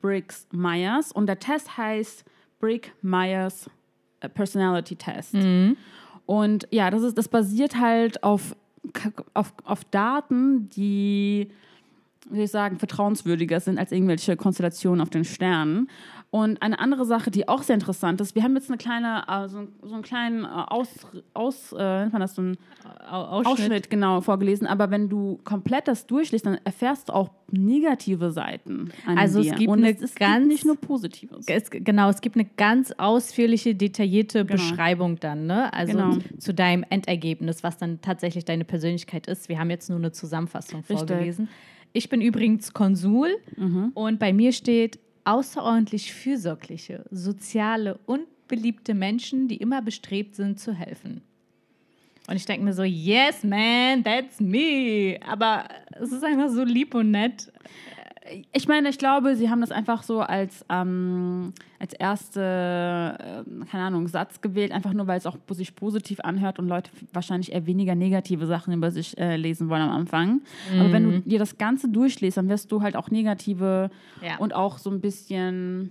Briggs 0.00 0.46
Myers. 0.52 1.12
Und 1.12 1.26
der 1.26 1.38
Test 1.38 1.76
heißt 1.76 2.24
Brick 2.58 2.92
Myers 3.02 3.70
äh, 4.20 4.28
Personality 4.28 4.96
Test. 4.96 5.34
Mhm. 5.34 5.76
Und 6.26 6.68
ja, 6.70 6.90
das, 6.90 7.02
ist, 7.02 7.18
das 7.18 7.28
basiert 7.28 7.78
halt 7.78 8.22
auf, 8.22 8.54
auf, 9.34 9.52
auf 9.64 9.84
Daten, 9.84 10.68
die, 10.70 11.50
soll 12.28 12.40
ich 12.40 12.50
sagen, 12.50 12.78
vertrauenswürdiger 12.78 13.60
sind 13.60 13.78
als 13.78 13.92
irgendwelche 13.92 14.36
Konstellationen 14.36 15.00
auf 15.00 15.10
den 15.10 15.24
Sternen. 15.24 15.88
Und 16.32 16.62
eine 16.62 16.78
andere 16.78 17.04
Sache, 17.04 17.32
die 17.32 17.48
auch 17.48 17.62
sehr 17.62 17.74
interessant 17.74 18.20
ist, 18.20 18.36
wir 18.36 18.44
haben 18.44 18.54
jetzt 18.54 18.70
eine 18.70 18.78
kleine, 18.78 19.28
also 19.28 19.66
so 19.82 19.94
einen 19.94 20.04
kleinen 20.04 20.44
äh, 20.44 20.48
Aus, 20.48 20.88
aus 21.34 21.72
äh, 21.72 22.02
nennt 22.02 22.12
man 22.12 22.20
das 22.20 22.36
so 22.36 22.42
einen 22.42 22.56
Ausschnitt. 23.08 23.60
Ausschnitt. 23.60 23.90
genau 23.90 24.20
vorgelesen. 24.20 24.68
Aber 24.68 24.92
wenn 24.92 25.08
du 25.08 25.40
komplett 25.42 25.88
das 25.88 26.06
durchliest, 26.06 26.46
dann 26.46 26.58
erfährst 26.62 27.08
du 27.08 27.14
auch 27.14 27.30
negative 27.50 28.30
Seiten. 28.30 28.92
An 29.06 29.18
also 29.18 29.42
dir. 29.42 29.52
es 29.52 29.58
gibt 29.58 29.70
Und 29.70 29.80
eine 29.80 29.90
es 29.90 30.14
ganz 30.14 30.36
gibt 30.36 30.46
nicht 30.52 30.64
nur 30.66 30.76
Positives. 30.76 31.46
Es, 31.48 31.68
genau, 31.68 32.08
es 32.10 32.20
gibt 32.20 32.36
eine 32.36 32.46
ganz 32.56 32.92
ausführliche, 32.92 33.74
detaillierte 33.74 34.44
genau. 34.44 34.62
Beschreibung 34.62 35.18
dann, 35.18 35.46
ne? 35.46 35.72
Also 35.72 35.98
genau. 35.98 36.18
zu 36.38 36.54
deinem 36.54 36.84
Endergebnis, 36.90 37.64
was 37.64 37.76
dann 37.78 38.00
tatsächlich 38.02 38.44
deine 38.44 38.64
Persönlichkeit 38.64 39.26
ist. 39.26 39.48
Wir 39.48 39.58
haben 39.58 39.70
jetzt 39.70 39.88
nur 39.90 39.98
eine 39.98 40.12
Zusammenfassung 40.12 40.84
Richtig. 40.88 40.96
vorgelesen. 40.96 41.48
Ich 41.92 42.08
bin 42.08 42.20
übrigens 42.20 42.72
Konsul 42.72 43.36
mhm. 43.56 43.90
und 43.94 44.18
bei 44.18 44.32
mir 44.32 44.52
steht 44.52 44.98
außerordentlich 45.24 46.12
fürsorgliche, 46.12 47.04
soziale 47.10 47.98
und 48.06 48.22
beliebte 48.48 48.94
Menschen, 48.94 49.48
die 49.48 49.56
immer 49.56 49.82
bestrebt 49.82 50.34
sind 50.34 50.58
zu 50.58 50.72
helfen. 50.72 51.22
Und 52.28 52.36
ich 52.36 52.46
denke 52.46 52.64
mir 52.64 52.72
so, 52.72 52.84
yes, 52.84 53.42
man, 53.42 54.04
that's 54.04 54.40
me. 54.40 55.18
Aber 55.26 55.64
es 56.00 56.12
ist 56.12 56.22
einfach 56.22 56.48
so 56.48 56.62
lieb 56.62 56.94
und 56.94 57.10
nett 57.10 57.50
ich 58.52 58.68
meine, 58.68 58.90
ich 58.90 58.98
glaube, 58.98 59.34
sie 59.34 59.48
haben 59.48 59.60
das 59.60 59.72
einfach 59.72 60.02
so 60.02 60.20
als, 60.20 60.64
ähm, 60.68 61.54
als 61.78 61.94
erste, 61.94 63.16
äh, 63.18 63.64
keine 63.64 63.84
Ahnung, 63.84 64.08
Satz 64.08 64.42
gewählt, 64.42 64.72
einfach 64.72 64.92
nur, 64.92 65.06
weil 65.06 65.18
es 65.18 65.26
auch 65.26 65.38
sich 65.50 65.74
positiv 65.74 66.20
anhört 66.20 66.58
und 66.58 66.68
Leute 66.68 66.90
wahrscheinlich 67.12 67.52
eher 67.52 67.66
weniger 67.66 67.94
negative 67.94 68.46
Sachen 68.46 68.74
über 68.74 68.90
sich 68.90 69.16
äh, 69.18 69.36
lesen 69.36 69.70
wollen 69.70 69.82
am 69.82 69.90
Anfang. 69.90 70.42
Mhm. 70.72 70.80
Aber 70.80 70.92
wenn 70.92 71.04
du 71.04 71.10
mhm. 71.10 71.24
dir 71.24 71.38
das 71.38 71.56
Ganze 71.56 71.88
durchliest, 71.88 72.36
dann 72.36 72.48
wirst 72.50 72.70
du 72.70 72.82
halt 72.82 72.94
auch 72.94 73.10
negative 73.10 73.90
ja. 74.22 74.36
und 74.36 74.54
auch 74.54 74.76
so 74.78 74.90
ein 74.90 75.00
bisschen 75.00 75.90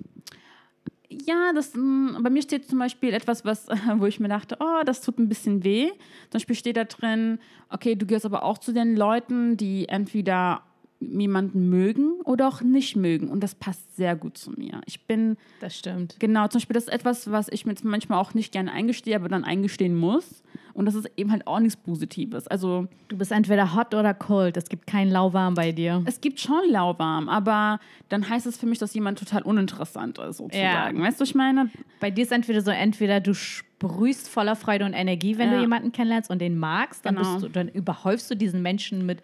ja, 1.11 1.53
das, 1.55 1.73
mm, 1.73 2.21
bei 2.21 2.29
mir 2.29 2.43
steht 2.43 2.67
zum 2.69 2.77
Beispiel 2.77 3.15
etwas, 3.15 3.43
was, 3.43 3.67
wo 3.97 4.05
ich 4.05 4.19
mir 4.19 4.27
dachte, 4.27 4.57
oh, 4.59 4.83
das 4.85 5.01
tut 5.01 5.17
ein 5.17 5.27
bisschen 5.27 5.63
weh. 5.63 5.89
Zum 6.29 6.33
Beispiel 6.33 6.55
steht 6.55 6.77
da 6.77 6.83
drin, 6.83 7.39
okay, 7.69 7.95
du 7.95 8.05
gehörst 8.05 8.27
aber 8.27 8.43
auch 8.43 8.59
zu 8.59 8.73
den 8.73 8.95
Leuten, 8.95 9.57
die 9.57 9.89
entweder 9.89 10.61
jemanden 10.99 11.69
mögen 11.69 12.19
oder 12.25 12.47
auch 12.47 12.61
nicht 12.61 12.95
mögen. 12.95 13.29
Und 13.29 13.41
das 13.41 13.55
passt 13.55 13.95
sehr 13.95 14.15
gut 14.15 14.37
zu 14.37 14.51
mir. 14.51 14.81
Ich 14.85 15.05
bin. 15.07 15.37
Das 15.61 15.77
stimmt. 15.77 16.17
Genau, 16.19 16.47
zum 16.47 16.59
Beispiel, 16.59 16.73
das 16.73 16.83
ist 16.85 16.93
etwas, 16.93 17.31
was 17.31 17.47
ich 17.49 17.65
mir 17.65 17.75
manchmal 17.83 18.19
auch 18.19 18.33
nicht 18.33 18.51
gerne 18.51 18.71
eingestehe, 18.71 19.15
aber 19.15 19.29
dann 19.29 19.43
eingestehen 19.43 19.95
muss. 19.95 20.43
Und 20.73 20.85
das 20.85 20.95
ist 20.95 21.09
eben 21.17 21.31
halt 21.31 21.47
auch 21.47 21.59
nichts 21.59 21.75
Positives. 21.77 22.47
Also. 22.47 22.87
Du 23.07 23.17
bist 23.17 23.31
entweder 23.31 23.75
hot 23.75 23.93
oder 23.93 24.13
cold. 24.13 24.55
Es 24.57 24.69
gibt 24.69 24.87
kein 24.87 25.09
Lauwarm 25.09 25.53
bei 25.53 25.71
dir. 25.71 26.03
Es 26.05 26.21
gibt 26.21 26.39
schon 26.39 26.69
Lauwarm, 26.69 27.27
aber 27.27 27.79
dann 28.09 28.29
heißt 28.29 28.45
es 28.45 28.57
für 28.57 28.65
mich, 28.65 28.79
dass 28.79 28.93
jemand 28.93 29.19
total 29.19 29.41
uninteressant 29.41 30.17
ist, 30.19 30.37
sozusagen. 30.37 30.97
Ja. 30.97 31.03
Weißt 31.03 31.19
du, 31.19 31.23
ich 31.23 31.35
meine? 31.35 31.69
Bei 31.99 32.11
dir 32.11 32.23
ist 32.23 32.31
entweder 32.31 32.61
so, 32.61 32.71
entweder 32.71 33.19
du 33.19 33.33
sprühst 33.33 34.29
voller 34.29 34.55
Freude 34.55 34.85
und 34.85 34.93
Energie, 34.93 35.37
wenn 35.37 35.49
ja. 35.49 35.55
du 35.55 35.61
jemanden 35.61 35.91
kennenlernst 35.91 36.29
und 36.29 36.39
den 36.39 36.57
magst, 36.57 37.05
dann, 37.05 37.15
genau. 37.15 37.39
du, 37.39 37.49
dann 37.49 37.67
überhäufst 37.69 38.29
du 38.29 38.35
diesen 38.35 38.61
Menschen 38.61 39.05
mit 39.05 39.21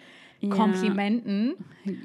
Komplimenten. 0.50 1.56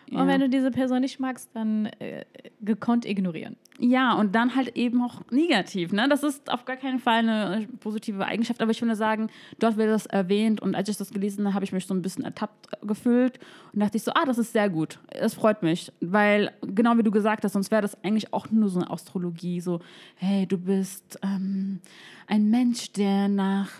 Ja. 0.09 0.21
Und 0.21 0.29
wenn 0.29 0.41
du 0.41 0.49
diese 0.49 0.71
Person 0.71 1.01
nicht 1.01 1.21
magst, 1.21 1.51
dann 1.55 1.87
äh, 1.99 2.25
gekonnt 2.61 3.07
ignorieren. 3.07 3.57
Ja, 3.79 4.13
und 4.13 4.35
dann 4.35 4.55
halt 4.55 4.77
eben 4.77 5.03
auch 5.03 5.23
negativ. 5.31 5.93
Ne? 5.93 6.07
Das 6.09 6.23
ist 6.23 6.53
auf 6.53 6.67
gar 6.67 6.77
keinen 6.77 6.99
Fall 6.99 7.21
eine 7.21 7.67
positive 7.81 8.25
Eigenschaft, 8.27 8.61
aber 8.61 8.73
ich 8.73 8.83
würde 8.83 8.95
sagen, 8.95 9.31
dort 9.59 9.79
wird 9.79 9.89
das 9.89 10.05
erwähnt 10.05 10.61
und 10.61 10.75
als 10.75 10.91
ich 10.91 10.99
das 10.99 11.11
gelesen 11.11 11.47
habe, 11.47 11.55
habe 11.55 11.65
ich 11.65 11.73
mich 11.73 11.87
so 11.87 11.95
ein 11.95 12.03
bisschen 12.03 12.25
ertappt 12.25 12.69
gefühlt 12.87 13.39
und 13.73 13.81
dachte 13.81 13.97
ich 13.97 14.03
so, 14.03 14.13
ah, 14.13 14.27
das 14.27 14.37
ist 14.37 14.53
sehr 14.53 14.69
gut. 14.69 14.99
Das 15.19 15.33
freut 15.33 15.63
mich, 15.63 15.91
weil 16.01 16.53
genau 16.61 16.99
wie 16.99 17.03
du 17.03 17.11
gesagt 17.11 17.43
hast, 17.45 17.55
sonst 17.55 17.71
wäre 17.71 17.83
das 17.83 18.03
eigentlich 18.05 18.35
auch 18.35 18.51
nur 18.51 18.69
so 18.69 18.81
eine 18.81 18.91
Astrologie, 18.91 19.61
so, 19.61 19.81
hey, 20.17 20.47
du 20.47 20.59
bist 20.59 21.19
ähm, 21.23 21.81
ein 22.27 22.51
Mensch, 22.51 22.93
der 22.93 23.29
nach 23.29 23.71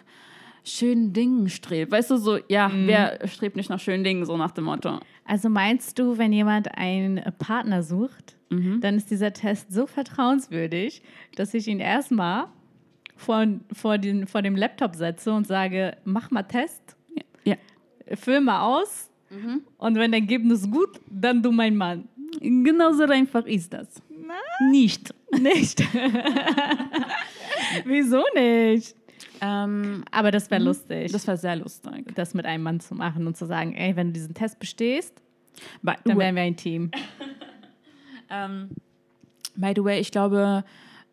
schönen 0.65 1.13
Dingen 1.13 1.49
strebt. 1.49 1.93
Weißt 1.93 2.11
du, 2.11 2.17
so, 2.17 2.39
ja, 2.49 2.69
mhm. 2.69 2.87
wer 2.87 3.27
strebt 3.27 3.57
nicht 3.57 3.71
nach 3.71 3.81
schönen 3.81 4.05
Dingen, 4.05 4.25
so 4.25 4.37
nach 4.37 4.51
dem 4.51 4.65
Motto. 4.65 5.01
Also 5.25 5.49
meinst 5.49 5.99
du, 5.99 6.19
wenn 6.19 6.33
jemand 6.33 6.77
einen 6.77 7.23
Partner 7.39 7.83
sucht, 7.83 8.37
mhm. 8.51 8.81
dann 8.81 8.97
ist 8.97 9.11
dieser 9.11 9.33
Test 9.33 9.73
so 9.73 9.87
vertrauenswürdig, 9.87 11.03
dass 11.37 11.55
ich 11.55 11.69
ihn 11.69 11.81
erstmal 11.81 12.47
vor, 13.17 13.47
vor, 13.73 13.99
den, 13.99 14.27
vor 14.27 14.43
dem 14.43 14.57
Laptop 14.57 14.95
setze 14.95 15.33
und 15.33 15.47
sage, 15.47 15.97
mach 16.05 16.31
mal 16.31 16.43
Test, 16.43 16.97
ja. 17.45 17.57
füll 18.15 18.41
mal 18.41 18.63
aus 18.63 19.11
mhm. 19.31 19.63
und 19.79 19.95
wenn 19.97 20.13
dein 20.13 20.23
Ergebnis 20.23 20.71
gut, 20.71 21.01
dann 21.09 21.43
du 21.43 21.53
mein 21.53 21.77
Mann. 21.77 22.09
Genauso 22.41 23.05
einfach 23.05 23.45
ist 23.45 23.73
das. 23.73 24.01
Na? 24.09 24.35
Nicht. 24.71 25.13
Nicht. 25.39 25.83
Wieso 27.85 28.23
nicht? 28.35 28.95
Ähm, 29.41 30.05
aber 30.11 30.31
das 30.31 30.51
wäre 30.51 30.61
mhm. 30.61 30.67
lustig. 30.67 31.13
Das 31.13 31.27
wäre 31.27 31.37
sehr 31.37 31.57
lustig. 31.57 32.15
Das 32.15 32.35
mit 32.35 32.47
einem 32.47 32.63
Mann 32.63 32.81
zu 32.81 32.95
machen 32.95 33.27
und 33.27 33.37
zu 33.37 33.47
sagen, 33.47 33.75
ey, 33.75 33.97
wenn 33.97 34.09
du 34.09 34.13
diesen 34.15 34.35
Test 34.35 34.59
bestehst, 34.59 35.21
by 35.83 35.95
dann 36.05 36.19
wären 36.19 36.35
wir 36.37 36.43
ein 36.43 36.57
Team. 36.57 36.85
um, 36.85 36.91
ähm, 38.31 38.71
by 39.57 39.73
the 39.75 39.85
way, 39.85 40.01
ich 40.01 40.11
glaube, 40.11 40.65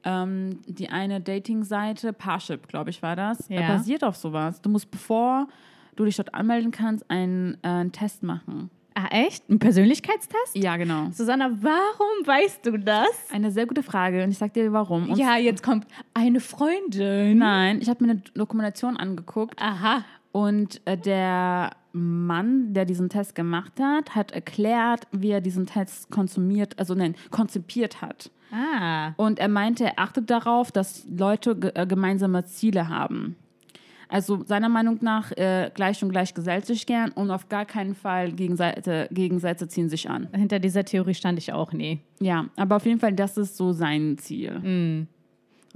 ähm, 0.03 0.61
die 0.67 0.89
eine 0.89 1.21
Dating-Seite, 1.21 2.13
Parship, 2.13 2.67
glaube 2.67 2.89
ich, 2.89 3.01
war 3.01 3.15
das, 3.15 3.47
ja. 3.49 3.67
basiert 3.67 4.03
auf 4.03 4.15
sowas. 4.15 4.61
Du 4.61 4.69
musst, 4.69 4.91
bevor 4.91 5.47
du 5.95 6.05
dich 6.05 6.15
dort 6.15 6.33
anmelden 6.33 6.71
kannst, 6.71 7.09
einen, 7.09 7.55
äh, 7.63 7.67
einen 7.67 7.91
Test 7.91 8.23
machen. 8.23 8.69
Ah, 8.99 9.09
echt? 9.11 9.47
Ein 9.47 9.59
Persönlichkeitstest? 9.59 10.55
Ja, 10.55 10.75
genau. 10.75 11.09
Susanna, 11.11 11.51
warum 11.61 12.25
weißt 12.25 12.65
du 12.65 12.79
das? 12.79 13.11
Eine 13.31 13.51
sehr 13.51 13.67
gute 13.67 13.83
Frage 13.83 14.23
und 14.23 14.31
ich 14.31 14.39
sag 14.39 14.53
dir 14.53 14.73
warum. 14.73 15.11
Und 15.11 15.19
ja, 15.19 15.37
jetzt 15.37 15.61
kommt 15.61 15.85
eine 16.15 16.39
Freundin. 16.39 17.37
Nein, 17.37 17.79
ich 17.79 17.89
habe 17.89 18.03
mir 18.03 18.13
eine 18.13 18.21
Dokumentation 18.33 18.97
angeguckt. 18.97 19.61
Aha. 19.61 20.03
Und 20.31 20.81
äh, 20.85 20.97
der 20.97 21.75
Mann, 21.91 22.73
der 22.73 22.85
diesen 22.85 23.07
Test 23.09 23.35
gemacht 23.35 23.73
hat, 23.79 24.15
hat 24.15 24.31
erklärt, 24.31 25.07
wie 25.11 25.29
er 25.29 25.41
diesen 25.41 25.67
Test 25.67 26.09
konsumiert, 26.09 26.79
also 26.79 26.95
nein, 26.95 27.13
konzipiert 27.29 28.01
hat. 28.01 28.31
Ah. 28.51 29.13
Und 29.17 29.37
er 29.37 29.47
meinte, 29.47 29.85
er 29.85 29.99
achtet 29.99 30.31
darauf, 30.31 30.71
dass 30.71 31.05
Leute 31.07 31.51
äh, 31.75 31.85
gemeinsame 31.85 32.45
Ziele 32.45 32.89
haben. 32.89 33.35
Also 34.09 34.43
seiner 34.43 34.69
Meinung 34.69 34.99
nach, 35.01 35.31
äh, 35.31 35.69
gleich 35.73 36.03
und 36.03 36.09
gleich 36.09 36.33
gesellt 36.33 36.65
sich 36.65 36.85
gern 36.85 37.11
und 37.11 37.31
auf 37.31 37.49
gar 37.49 37.65
keinen 37.65 37.95
Fall 37.95 38.31
Gegenseite, 38.31 39.07
Gegensätze 39.11 39.67
ziehen 39.67 39.89
sich 39.89 40.09
an. 40.09 40.27
Hinter 40.33 40.59
dieser 40.59 40.85
Theorie 40.85 41.13
stand 41.13 41.37
ich 41.39 41.51
auch 41.53 41.73
nie. 41.73 41.99
Ja, 42.19 42.45
aber 42.55 42.77
auf 42.77 42.85
jeden 42.85 42.99
Fall, 42.99 43.13
das 43.13 43.37
ist 43.37 43.57
so 43.57 43.71
sein 43.73 44.17
Ziel. 44.17 44.59
Mm. 44.59 45.07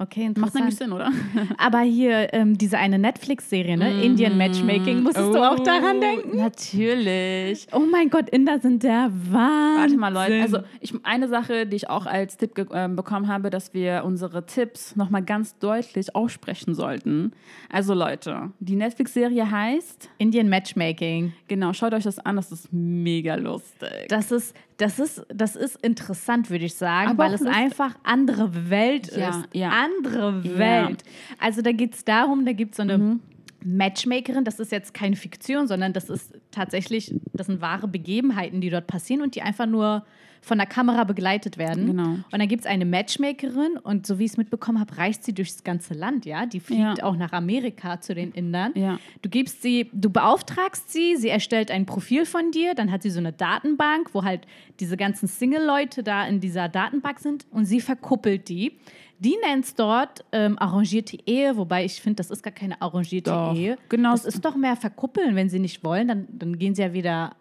Okay, 0.01 0.25
interessant. 0.25 0.53
Macht 0.53 0.55
nämlich 0.55 0.77
Sinn, 0.77 0.91
oder? 0.91 1.12
Aber 1.60 1.81
hier 1.81 2.34
ähm, 2.34 2.58
diese 2.58 2.79
eine 2.79 2.98
Netflix-Serie, 2.98 3.77
ne? 3.77 3.91
Mm. 3.91 4.01
Indian 4.01 4.36
Matchmaking, 4.36 5.03
musstest 5.03 5.29
oh, 5.29 5.34
du 5.34 5.48
auch 5.48 5.60
daran 5.60 5.98
oh, 5.98 6.00
denken? 6.00 6.38
Natürlich. 6.38 7.67
Oh 7.72 7.81
mein 7.81 8.10
Gott, 8.10 8.27
Inder 8.31 8.60
sind 8.60 8.81
der 8.81 9.12
Wahnsinn. 9.29 9.77
Warte 9.77 9.98
mal, 9.98 10.12
Leute. 10.12 10.41
Also 10.41 10.60
ich, 10.79 10.93
eine 11.03 11.27
Sache, 11.27 11.67
die 11.67 11.75
ich 11.75 11.89
auch 11.91 12.08
als 12.08 12.38
Tipp 12.38 12.58
äh, 12.58 12.88
bekommen 12.88 13.27
habe, 13.27 13.51
dass 13.51 13.75
wir 13.75 14.01
unsere 14.03 14.43
Tipps 14.48 14.96
nochmal 14.96 15.22
ganz 15.22 15.60
deutlich 15.60 16.15
aussprechen 16.15 16.74
sollten. 16.74 17.34
Also 17.70 17.93
Leute, 17.93 18.50
die 18.60 18.75
Netflix-Serie 18.75 19.51
heißt 19.51 20.10
Indian 20.17 20.50
Matchmaking. 20.50 21.34
Genau, 21.48 21.74
schaut 21.74 21.93
euch 21.93 22.05
das 22.05 22.17
an, 22.17 22.38
das 22.38 22.51
ist 22.51 22.74
mega 22.74 23.36
lustig. 23.36 24.08
Das 24.10 24.31
ist 24.31 24.55
das 24.78 25.00
ist, 25.00 25.25
das 25.30 25.56
ist 25.56 25.75
interessant, 25.84 26.50
würde 26.50 26.66
ich 26.66 26.75
sagen, 26.75 27.12
Aber 27.12 27.25
weil 27.25 27.34
es 27.34 27.46
einfach 27.46 27.96
andere 28.04 28.70
Welt 28.70 29.16
ja, 29.16 29.30
ist. 29.30 29.48
Ja. 29.54 29.70
Andere 29.70 30.44
Welt. 30.58 31.04
Ja. 31.04 31.36
Also 31.40 31.62
da 31.62 31.72
geht 31.72 31.94
es 31.94 32.06
darum, 32.06 32.46
da 32.46 32.54
gibt 32.54 32.72
es 32.72 32.78
so 32.78 32.84
eine 32.84 32.98
mhm. 32.98 33.20
Matchmakerin, 33.63 34.44
das 34.44 34.60
ist 34.60 34.72
jetzt 34.72 34.94
keine 34.94 35.16
Fiktion, 35.16 35.68
sondern 35.68 35.94
das 35.94 36.10
ist 36.10 36.34
tatsächlich, 36.50 37.13
das 37.34 37.48
sind 37.48 37.62
wahre 37.62 37.88
Begebenheiten, 37.88 38.60
die 38.60 38.70
dort 38.70 38.88
passieren 38.88 39.22
und 39.22 39.36
die 39.36 39.42
einfach 39.42 39.68
nur 39.68 40.04
von 40.41 40.57
der 40.57 40.67
Kamera 40.67 41.03
begleitet 41.03 41.57
werden. 41.57 41.86
Genau. 41.86 42.10
Und 42.10 42.25
dann 42.31 42.48
gibt 42.48 42.62
es 42.62 42.67
eine 42.67 42.83
Matchmakerin 42.83 43.77
und 43.77 44.07
so 44.07 44.17
wie 44.17 44.25
ich 44.25 44.31
es 44.31 44.38
mitbekommen 44.38 44.79
habe, 44.79 44.98
reist 44.98 45.24
sie 45.24 45.33
durchs 45.33 45.63
ganze 45.63 45.93
Land, 45.93 46.25
ja. 46.25 46.48
Die 46.48 46.60
fliegt 46.60 46.98
ja. 46.98 47.03
auch 47.03 47.15
nach 47.15 47.31
Amerika 47.31 48.01
zu 48.01 48.15
den 48.15 48.31
Indern. 48.31 48.71
Ja. 48.75 49.00
Du 49.21 49.29
gibst 49.29 49.62
sie, 49.62 49.89
du 49.93 50.10
beauftragst 50.10 50.91
sie, 50.91 51.15
sie 51.15 51.29
erstellt 51.29 51.69
ein 51.69 51.86
Profil 51.86 52.25
von 52.25 52.51
dir, 52.51 52.74
dann 52.74 52.91
hat 52.91 53.03
sie 53.03 53.12
so 53.12 53.19
eine 53.19 53.31
Datenbank, 53.31 54.13
wo 54.13 54.24
halt 54.24 54.48
diese 54.79 54.98
ganzen 54.98 55.27
Single-Leute 55.27 56.01
da 56.01 56.25
in 56.25 56.39
dieser 56.39 56.67
Datenbank 56.69 57.19
sind 57.19 57.45
und 57.51 57.65
sie 57.65 57.79
verkuppelt 57.79 58.50
die. 58.50 58.74
Die 59.19 59.38
nennt 59.45 59.65
es 59.65 59.75
dort 59.75 60.25
ähm, 60.31 60.57
arrangierte 60.57 61.15
Ehe, 61.27 61.55
wobei 61.55 61.86
ich 61.86 62.01
finde, 62.01 62.15
das 62.15 62.31
ist 62.31 62.41
gar 62.41 62.51
keine 62.51 62.81
arrangierte 62.81 63.29
doch, 63.29 63.55
Ehe. 63.55 63.77
Genau. 63.88 64.13
Das 64.13 64.25
ist 64.25 64.43
doch 64.43 64.55
mehr 64.55 64.75
verkuppeln, 64.75 65.36
wenn 65.36 65.48
sie 65.48 65.60
nicht 65.60 65.83
wollen, 65.83 66.07
dann, 66.07 66.27
dann 66.31 66.57
gehen 66.57 66.74
sie 66.74 66.81
ja 66.81 66.93
wieder 66.93 67.36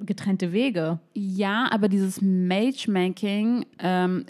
getrennte 0.00 0.52
Wege. 0.52 0.98
Ja, 1.14 1.68
aber 1.70 1.88
dieses 1.88 2.20
Matchmaking 2.20 3.66
ähm, 3.78 4.26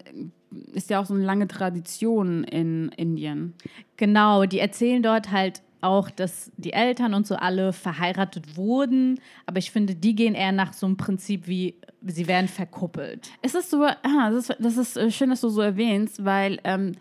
ist 0.72 0.90
ja 0.90 1.00
auch 1.00 1.06
so 1.06 1.14
eine 1.14 1.24
lange 1.24 1.48
Tradition 1.48 2.44
in 2.44 2.90
Indien. 2.96 3.54
Genau, 3.96 4.44
die 4.44 4.58
erzählen 4.58 5.02
dort 5.02 5.30
halt 5.30 5.62
auch, 5.80 6.10
dass 6.10 6.50
die 6.56 6.72
Eltern 6.72 7.14
und 7.14 7.26
so 7.26 7.36
alle 7.36 7.72
verheiratet 7.72 8.56
wurden, 8.56 9.20
aber 9.44 9.58
ich 9.58 9.70
finde, 9.70 9.94
die 9.94 10.14
gehen 10.14 10.34
eher 10.34 10.52
nach 10.52 10.72
so 10.72 10.86
einem 10.86 10.96
Prinzip 10.96 11.46
wie, 11.46 11.74
sie 12.02 12.26
werden 12.26 12.48
verkuppelt. 12.48 13.30
Es 13.42 13.54
ist 13.54 13.70
so, 13.70 13.82
ah, 13.84 14.30
das, 14.30 14.50
ist, 14.50 14.56
das 14.58 14.76
ist 14.76 14.96
äh, 14.96 15.10
schön, 15.10 15.30
dass 15.30 15.42
du 15.42 15.48
so 15.48 15.60
erwähnst, 15.60 16.24
weil 16.24 16.58
ähm, 16.64 16.92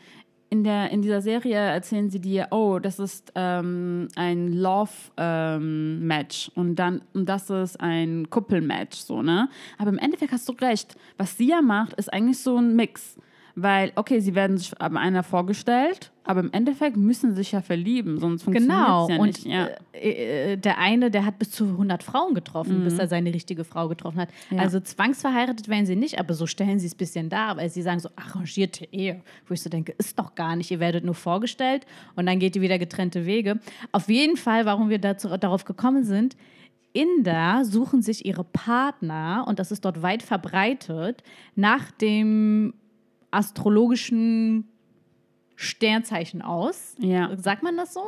in, 0.49 0.63
der, 0.63 0.91
in 0.91 1.01
dieser 1.01 1.21
Serie 1.21 1.57
erzählen 1.57 2.09
sie 2.09 2.19
dir, 2.19 2.47
oh, 2.51 2.79
das 2.79 2.99
ist 2.99 3.31
ähm, 3.35 4.07
ein 4.15 4.53
Love-Match 4.53 6.51
ähm, 6.55 6.61
und 6.61 6.79
und 7.13 7.25
das 7.29 7.49
ist 7.49 7.79
ein 7.79 8.29
Kuppel-Match, 8.29 8.97
so, 8.97 9.21
ne? 9.21 9.49
Aber 9.77 9.89
im 9.89 9.97
Endeffekt 9.97 10.31
hast 10.31 10.47
du 10.47 10.53
recht. 10.53 10.95
Was 11.17 11.37
sie 11.37 11.49
ja 11.49 11.61
macht, 11.61 11.93
ist 11.93 12.13
eigentlich 12.13 12.39
so 12.39 12.57
ein 12.57 12.75
Mix. 12.75 13.17
Weil, 13.57 13.93
okay, 13.95 14.19
sie 14.19 14.35
werden 14.35 14.57
sich 14.57 14.77
einer 14.81 15.23
vorgestellt, 15.23 16.11
aber 16.25 16.41
im 16.41 16.51
Endeffekt 16.51 16.97
müssen 16.97 17.31
sie 17.31 17.37
sich 17.37 17.53
ja 17.53 17.61
verlieben, 17.61 18.19
sonst 18.19 18.43
funktioniert 18.43 18.73
es 18.73 18.77
genau. 18.77 19.09
ja 19.09 19.25
nicht. 19.25 19.45
Und 19.45 19.45
ja. 19.45 19.69
Äh, 19.93 20.53
äh, 20.53 20.57
der 20.57 20.77
eine, 20.77 21.09
der 21.09 21.25
hat 21.25 21.39
bis 21.39 21.51
zu 21.51 21.65
100 21.65 22.03
Frauen 22.03 22.33
getroffen, 22.33 22.79
mhm. 22.79 22.83
bis 22.83 22.99
er 22.99 23.07
seine 23.07 23.33
richtige 23.33 23.63
Frau 23.63 23.87
getroffen 23.87 24.19
hat. 24.19 24.29
Ja. 24.49 24.57
Also 24.57 24.81
zwangsverheiratet 24.81 25.69
werden 25.69 25.85
sie 25.85 25.95
nicht, 25.95 26.19
aber 26.19 26.33
so 26.33 26.47
stellen 26.47 26.79
sie 26.79 26.87
es 26.87 26.95
ein 26.95 26.97
bisschen 26.97 27.29
dar, 27.29 27.55
weil 27.55 27.69
sie 27.69 27.81
sagen 27.81 27.99
so 27.99 28.09
arrangierte 28.17 28.85
Ehe, 28.91 29.21
wo 29.47 29.53
ich 29.53 29.61
so 29.61 29.69
denke, 29.69 29.93
ist 29.97 30.19
doch 30.19 30.35
gar 30.35 30.57
nicht, 30.57 30.69
ihr 30.71 30.81
werdet 30.81 31.05
nur 31.05 31.15
vorgestellt 31.15 31.85
und 32.15 32.25
dann 32.25 32.39
geht 32.39 32.57
ihr 32.57 32.61
wieder 32.61 32.77
getrennte 32.77 33.25
Wege. 33.25 33.59
Auf 33.93 34.09
jeden 34.09 34.35
Fall, 34.35 34.65
warum 34.65 34.89
wir 34.89 34.99
dazu, 34.99 35.29
darauf 35.37 35.63
gekommen 35.63 36.03
sind, 36.03 36.35
Inder 36.91 37.65
suchen 37.65 38.01
sich 38.01 38.25
ihre 38.25 38.45
Partner, 38.45 39.43
und 39.47 39.59
das 39.59 39.71
ist 39.71 39.83
dort 39.83 40.01
weit 40.01 40.23
verbreitet, 40.23 41.23
nach 41.55 41.91
dem 41.91 42.73
astrologischen 43.35 44.67
Sternzeichen 45.55 46.41
aus. 46.41 46.95
Ja. 46.99 47.35
Sagt 47.37 47.63
man 47.63 47.77
das 47.77 47.93
so? 47.93 48.01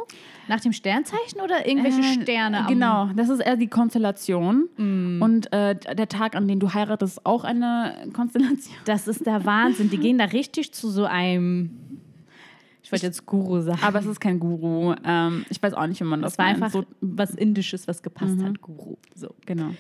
Nach 0.48 0.60
dem 0.60 0.74
Sternzeichen 0.74 1.40
oder 1.42 1.66
irgendwelche 1.68 2.02
äh, 2.02 2.22
Sterne? 2.22 2.66
Genau, 2.68 3.10
das 3.16 3.30
ist 3.30 3.40
eher 3.40 3.56
die 3.56 3.68
Konstellation. 3.68 4.68
Mm. 4.78 5.22
Und 5.22 5.54
äh, 5.54 5.76
der 5.76 6.10
Tag, 6.10 6.36
an 6.36 6.48
dem 6.48 6.60
du 6.60 6.74
heiratest, 6.74 7.18
ist 7.18 7.26
auch 7.26 7.44
eine 7.44 8.10
Konstellation. 8.14 8.76
Das 8.86 9.08
ist 9.08 9.26
der 9.26 9.46
Wahnsinn. 9.46 9.90
Die 9.90 9.98
gehen 9.98 10.18
da 10.18 10.26
richtig 10.26 10.74
zu 10.74 10.90
so 10.90 11.06
einem. 11.06 11.72
Ich 12.84 12.92
wollte 12.92 13.06
jetzt 13.06 13.26
Guru 13.26 13.62
sagen. 13.62 13.80
Aber 13.82 14.00
es 14.00 14.06
ist 14.06 14.20
kein 14.20 14.40
Guru. 14.40 14.96
Ähm, 15.04 15.46
ich 15.50 15.62
weiß 15.62 15.74
auch 15.74 15.88
nicht, 15.88 16.00
wie 16.00 16.06
man 16.06 16.22
das 16.22 16.34
Es 16.34 16.38
war 16.38 16.46
meint. 16.46 16.62
einfach 16.62 16.72
so 16.72 16.86
was 17.02 17.32
Indisches, 17.36 17.88
was 17.88 18.02
gepasst 18.02 18.38
mhm. 18.38 18.46
hat. 18.46 18.62
Guru. 18.62 18.98
So. 19.14 19.36
Genau. 19.46 19.72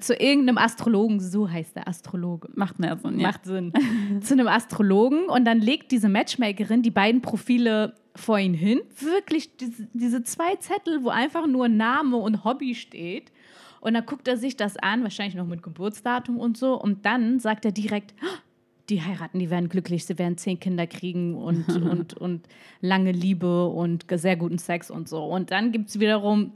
Zu 0.00 0.14
irgendeinem 0.14 0.58
Astrologen, 0.58 1.20
so 1.20 1.50
heißt 1.50 1.76
der 1.76 1.88
Astrologe. 1.88 2.48
Macht 2.54 2.78
mehr 2.78 2.96
Sinn, 2.96 3.18
ja. 3.18 3.28
Macht 3.28 3.44
Sinn. 3.44 3.72
zu 4.20 4.34
einem 4.34 4.48
Astrologen 4.48 5.26
und 5.26 5.44
dann 5.44 5.60
legt 5.60 5.92
diese 5.92 6.08
Matchmakerin 6.08 6.82
die 6.82 6.90
beiden 6.90 7.22
Profile 7.22 7.94
vor 8.14 8.38
ihn 8.38 8.54
hin. 8.54 8.80
Wirklich 8.98 9.56
diese, 9.56 9.88
diese 9.92 10.22
zwei 10.24 10.56
Zettel, 10.56 11.04
wo 11.04 11.10
einfach 11.10 11.46
nur 11.46 11.68
Name 11.68 12.16
und 12.16 12.44
Hobby 12.44 12.74
steht. 12.74 13.32
Und 13.80 13.94
dann 13.94 14.04
guckt 14.06 14.26
er 14.26 14.36
sich 14.36 14.56
das 14.56 14.76
an, 14.76 15.04
wahrscheinlich 15.04 15.36
noch 15.36 15.46
mit 15.46 15.62
Geburtsdatum 15.62 16.38
und 16.38 16.56
so. 16.56 16.80
Und 16.80 17.06
dann 17.06 17.38
sagt 17.38 17.64
er 17.64 17.70
direkt, 17.70 18.12
"Ah, 18.20 18.42
die 18.88 19.02
heiraten, 19.02 19.38
die 19.38 19.50
werden 19.50 19.68
glücklich, 19.68 20.04
sie 20.04 20.18
werden 20.18 20.36
zehn 20.36 20.58
Kinder 20.58 20.86
kriegen 20.86 21.34
und, 21.36 21.68
und, 21.76 22.14
und 22.14 22.48
lange 22.80 23.12
Liebe 23.12 23.68
und 23.68 24.06
sehr 24.10 24.36
guten 24.36 24.58
Sex 24.58 24.90
und 24.90 25.08
so. 25.08 25.24
Und 25.24 25.50
dann 25.50 25.72
gibt 25.72 25.90
es 25.90 26.00
wiederum 26.00 26.52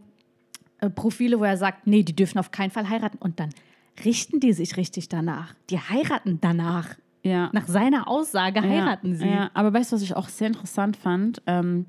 äh, 0.82 0.90
Profile, 0.90 1.38
wo 1.38 1.44
er 1.44 1.56
sagt, 1.56 1.86
nee, 1.86 2.02
die 2.02 2.14
dürfen 2.14 2.38
auf 2.38 2.50
keinen 2.50 2.70
Fall 2.70 2.88
heiraten. 2.88 3.18
Und 3.18 3.40
dann 3.40 3.50
richten 4.04 4.40
die 4.40 4.52
sich 4.52 4.76
richtig 4.76 5.08
danach. 5.08 5.54
Die 5.70 5.78
heiraten 5.78 6.38
danach. 6.40 6.96
ja. 7.22 7.50
Nach 7.52 7.68
seiner 7.68 8.08
Aussage 8.08 8.60
heiraten 8.62 9.12
ja, 9.12 9.16
sie. 9.16 9.28
Ja, 9.28 9.50
aber 9.54 9.72
weißt 9.72 9.92
du, 9.92 9.96
was 9.96 10.02
ich 10.02 10.16
auch 10.16 10.28
sehr 10.28 10.48
interessant 10.48 10.96
fand? 10.96 11.40
Ähm, 11.46 11.86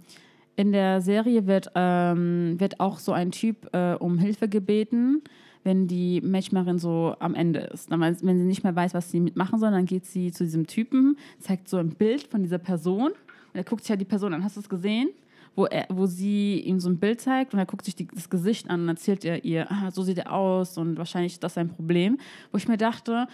in 0.55 0.71
der 0.71 1.01
Serie 1.01 1.47
wird, 1.47 1.71
ähm, 1.73 2.59
wird 2.59 2.79
auch 2.79 2.99
so 2.99 3.11
ein 3.11 3.31
Typ 3.31 3.73
äh, 3.73 3.95
um 3.95 4.19
Hilfe 4.19 4.47
gebeten, 4.47 5.23
wenn 5.63 5.87
die 5.87 6.21
Matchmacherin 6.21 6.77
so 6.77 7.15
am 7.19 7.33
Ende 7.33 7.61
ist. 7.61 7.91
Dann, 7.91 7.99
wenn 7.99 8.37
sie 8.37 8.45
nicht 8.45 8.63
mehr 8.63 8.75
weiß, 8.75 8.93
was 8.93 9.09
sie 9.09 9.19
mitmachen 9.19 9.57
soll, 9.57 9.71
dann 9.71 9.87
geht 9.87 10.05
sie 10.05 10.31
zu 10.31 10.43
diesem 10.43 10.67
Typen, 10.67 11.17
zeigt 11.39 11.67
so 11.67 11.77
ein 11.77 11.89
Bild 11.95 12.27
von 12.27 12.43
dieser 12.43 12.59
Person 12.59 13.07
und 13.07 13.55
er 13.55 13.63
guckt 13.63 13.81
sich 13.81 13.89
ja 13.89 13.95
die 13.95 14.05
Person 14.05 14.33
an. 14.33 14.43
Hast 14.43 14.57
du 14.57 14.59
es 14.59 14.69
gesehen? 14.69 15.09
Wo, 15.55 15.65
er, 15.65 15.85
wo 15.89 16.07
sie 16.07 16.59
ihm 16.61 16.79
so 16.79 16.89
ein 16.89 16.97
Bild 16.97 17.21
zeigt 17.21 17.53
und 17.53 17.59
er 17.59 17.67
guckt 17.67 17.85
sich 17.85 17.95
die, 17.95 18.07
das 18.07 18.29
Gesicht 18.29 18.69
an 18.69 18.81
und 18.81 18.89
erzählt 18.89 19.23
er 19.23 19.45
ihr, 19.45 19.71
ah, 19.71 19.91
so 19.91 20.01
sieht 20.01 20.17
er 20.17 20.33
aus 20.33 20.77
und 20.79 20.97
wahrscheinlich 20.97 21.33
ist 21.33 21.43
das 21.43 21.53
sein 21.53 21.69
Problem. 21.69 22.17
Wo 22.51 22.57
ich 22.57 22.67
mir 22.67 22.77
dachte, 22.77 23.27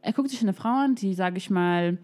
er 0.00 0.12
guckt 0.12 0.30
sich 0.30 0.40
eine 0.40 0.54
Frau 0.54 0.84
an, 0.84 0.94
die, 0.94 1.12
sage 1.12 1.36
ich 1.36 1.50
mal, 1.50 1.98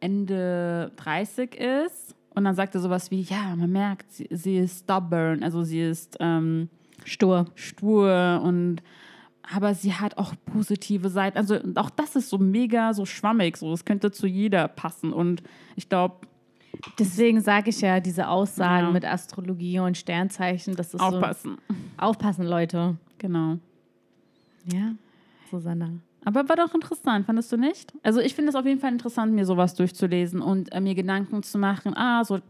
Ende 0.00 0.92
30 0.96 1.54
ist. 1.54 2.14
Und 2.34 2.44
dann 2.44 2.54
sagt 2.54 2.74
er 2.74 2.82
sowas 2.82 3.10
wie, 3.10 3.22
ja, 3.22 3.56
man 3.56 3.72
merkt, 3.72 4.12
sie, 4.12 4.28
sie 4.30 4.58
ist 4.58 4.80
stubborn, 4.80 5.42
also 5.42 5.62
sie 5.62 5.80
ist 5.80 6.18
ähm, 6.20 6.68
Stur. 7.04 7.46
stur 7.54 8.42
und 8.44 8.82
aber 9.48 9.74
sie 9.74 9.94
hat 9.94 10.18
auch 10.18 10.34
positive 10.44 11.08
Seiten. 11.08 11.38
Also 11.38 11.58
auch 11.76 11.90
das 11.90 12.16
ist 12.16 12.28
so 12.28 12.38
mega 12.38 12.92
so 12.94 13.06
schwammig, 13.06 13.56
so 13.56 13.72
es 13.72 13.84
könnte 13.84 14.10
zu 14.10 14.26
jeder 14.26 14.66
passen. 14.66 15.12
Und 15.12 15.42
ich 15.76 15.88
glaube, 15.88 16.26
Deswegen 16.98 17.40
sage 17.40 17.70
ich 17.70 17.80
ja, 17.80 18.00
diese 18.00 18.28
Aussagen 18.28 18.86
Ja. 18.88 18.92
mit 18.92 19.04
Astrologie 19.04 19.78
und 19.80 19.96
Sternzeichen, 19.96 20.76
das 20.76 20.94
ist 20.94 21.00
aufpassen. 21.00 21.56
so. 21.68 21.74
Aufpassen, 21.96 22.46
Leute. 22.46 22.96
Genau. 23.18 23.58
Ja, 24.72 24.92
Susanna. 25.50 25.90
Aber 26.24 26.48
war 26.48 26.56
doch 26.56 26.74
interessant, 26.74 27.24
fandest 27.26 27.52
du 27.52 27.56
nicht? 27.56 27.92
Also 28.02 28.20
ich 28.20 28.34
finde 28.34 28.48
es 28.50 28.56
auf 28.56 28.66
jeden 28.66 28.80
Fall 28.80 28.90
interessant, 28.90 29.32
mir 29.32 29.46
sowas 29.46 29.74
durchzulesen 29.76 30.42
und 30.42 30.72
äh, 30.72 30.80
mir 30.80 30.96
Gedanken 30.96 31.44
zu 31.44 31.56
machen, 31.56 31.96
ah, 31.96 32.24
so, 32.24 32.40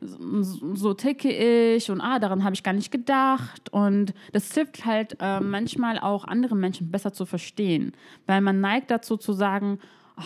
so, 0.00 0.74
so 0.74 0.94
ticke 0.94 1.30
ich 1.76 1.90
und 1.90 2.00
ah, 2.00 2.18
daran 2.18 2.44
habe 2.44 2.54
ich 2.54 2.62
gar 2.62 2.72
nicht 2.72 2.90
gedacht. 2.90 3.70
Und 3.72 4.14
das 4.32 4.50
hilft 4.54 4.86
halt 4.86 5.18
äh, 5.20 5.38
manchmal 5.40 5.98
auch 5.98 6.24
andere 6.24 6.56
Menschen 6.56 6.90
besser 6.90 7.12
zu 7.12 7.26
verstehen, 7.26 7.92
weil 8.26 8.40
man 8.40 8.62
neigt 8.62 8.90
dazu 8.90 9.18
zu 9.18 9.34
sagen, 9.34 9.78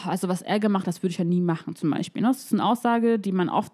also 0.07 0.29
was 0.29 0.43
er 0.43 0.59
gemacht, 0.61 0.87
das 0.87 1.03
würde 1.03 1.13
ich 1.13 1.19
ja 1.19 1.25
nie 1.25 1.41
machen 1.41 1.77
zum 1.77 1.91
Beispiel. 1.91 2.23
ne? 2.23 2.29
Das 2.29 2.45
ist 2.45 2.53
eine 2.53 2.65
Aussage, 2.65 3.19
die 3.19 3.33
man 3.33 3.49
oft 3.49 3.73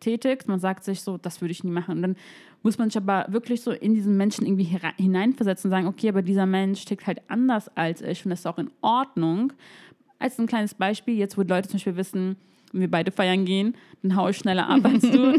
tätigt. 0.00 0.48
Man 0.48 0.60
sagt 0.60 0.84
sich 0.84 1.00
so, 1.00 1.18
das 1.18 1.40
würde 1.40 1.52
ich 1.52 1.64
nie 1.64 1.70
machen. 1.70 1.96
Und 1.96 2.02
dann 2.02 2.16
muss 2.62 2.78
man 2.78 2.90
sich 2.90 2.96
aber 2.96 3.26
wirklich 3.28 3.62
so 3.62 3.70
in 3.72 3.94
diesen 3.94 4.16
Menschen 4.16 4.46
irgendwie 4.46 4.78
hineinversetzen 4.96 5.68
und 5.68 5.70
sagen, 5.70 5.86
okay, 5.86 6.08
aber 6.08 6.22
dieser 6.22 6.46
Mensch 6.46 6.84
tickt 6.84 7.06
halt 7.06 7.20
anders 7.28 7.68
als 7.76 8.00
ich 8.00 8.24
und 8.24 8.30
das 8.30 8.40
ist 8.40 8.46
auch 8.46 8.58
in 8.58 8.70
Ordnung. 8.80 9.52
Als 10.18 10.38
ein 10.38 10.46
kleines 10.46 10.74
Beispiel, 10.74 11.16
jetzt 11.16 11.36
wo 11.36 11.42
Leute 11.42 11.68
zum 11.68 11.76
Beispiel 11.76 11.96
wissen, 11.96 12.36
wenn 12.74 12.80
wir 12.80 12.90
beide 12.90 13.12
feiern 13.12 13.44
gehen, 13.44 13.76
dann 14.02 14.16
haue 14.16 14.32
ich 14.32 14.36
schneller 14.36 14.68
ab 14.68 14.84
als 14.84 15.02
du. 15.02 15.38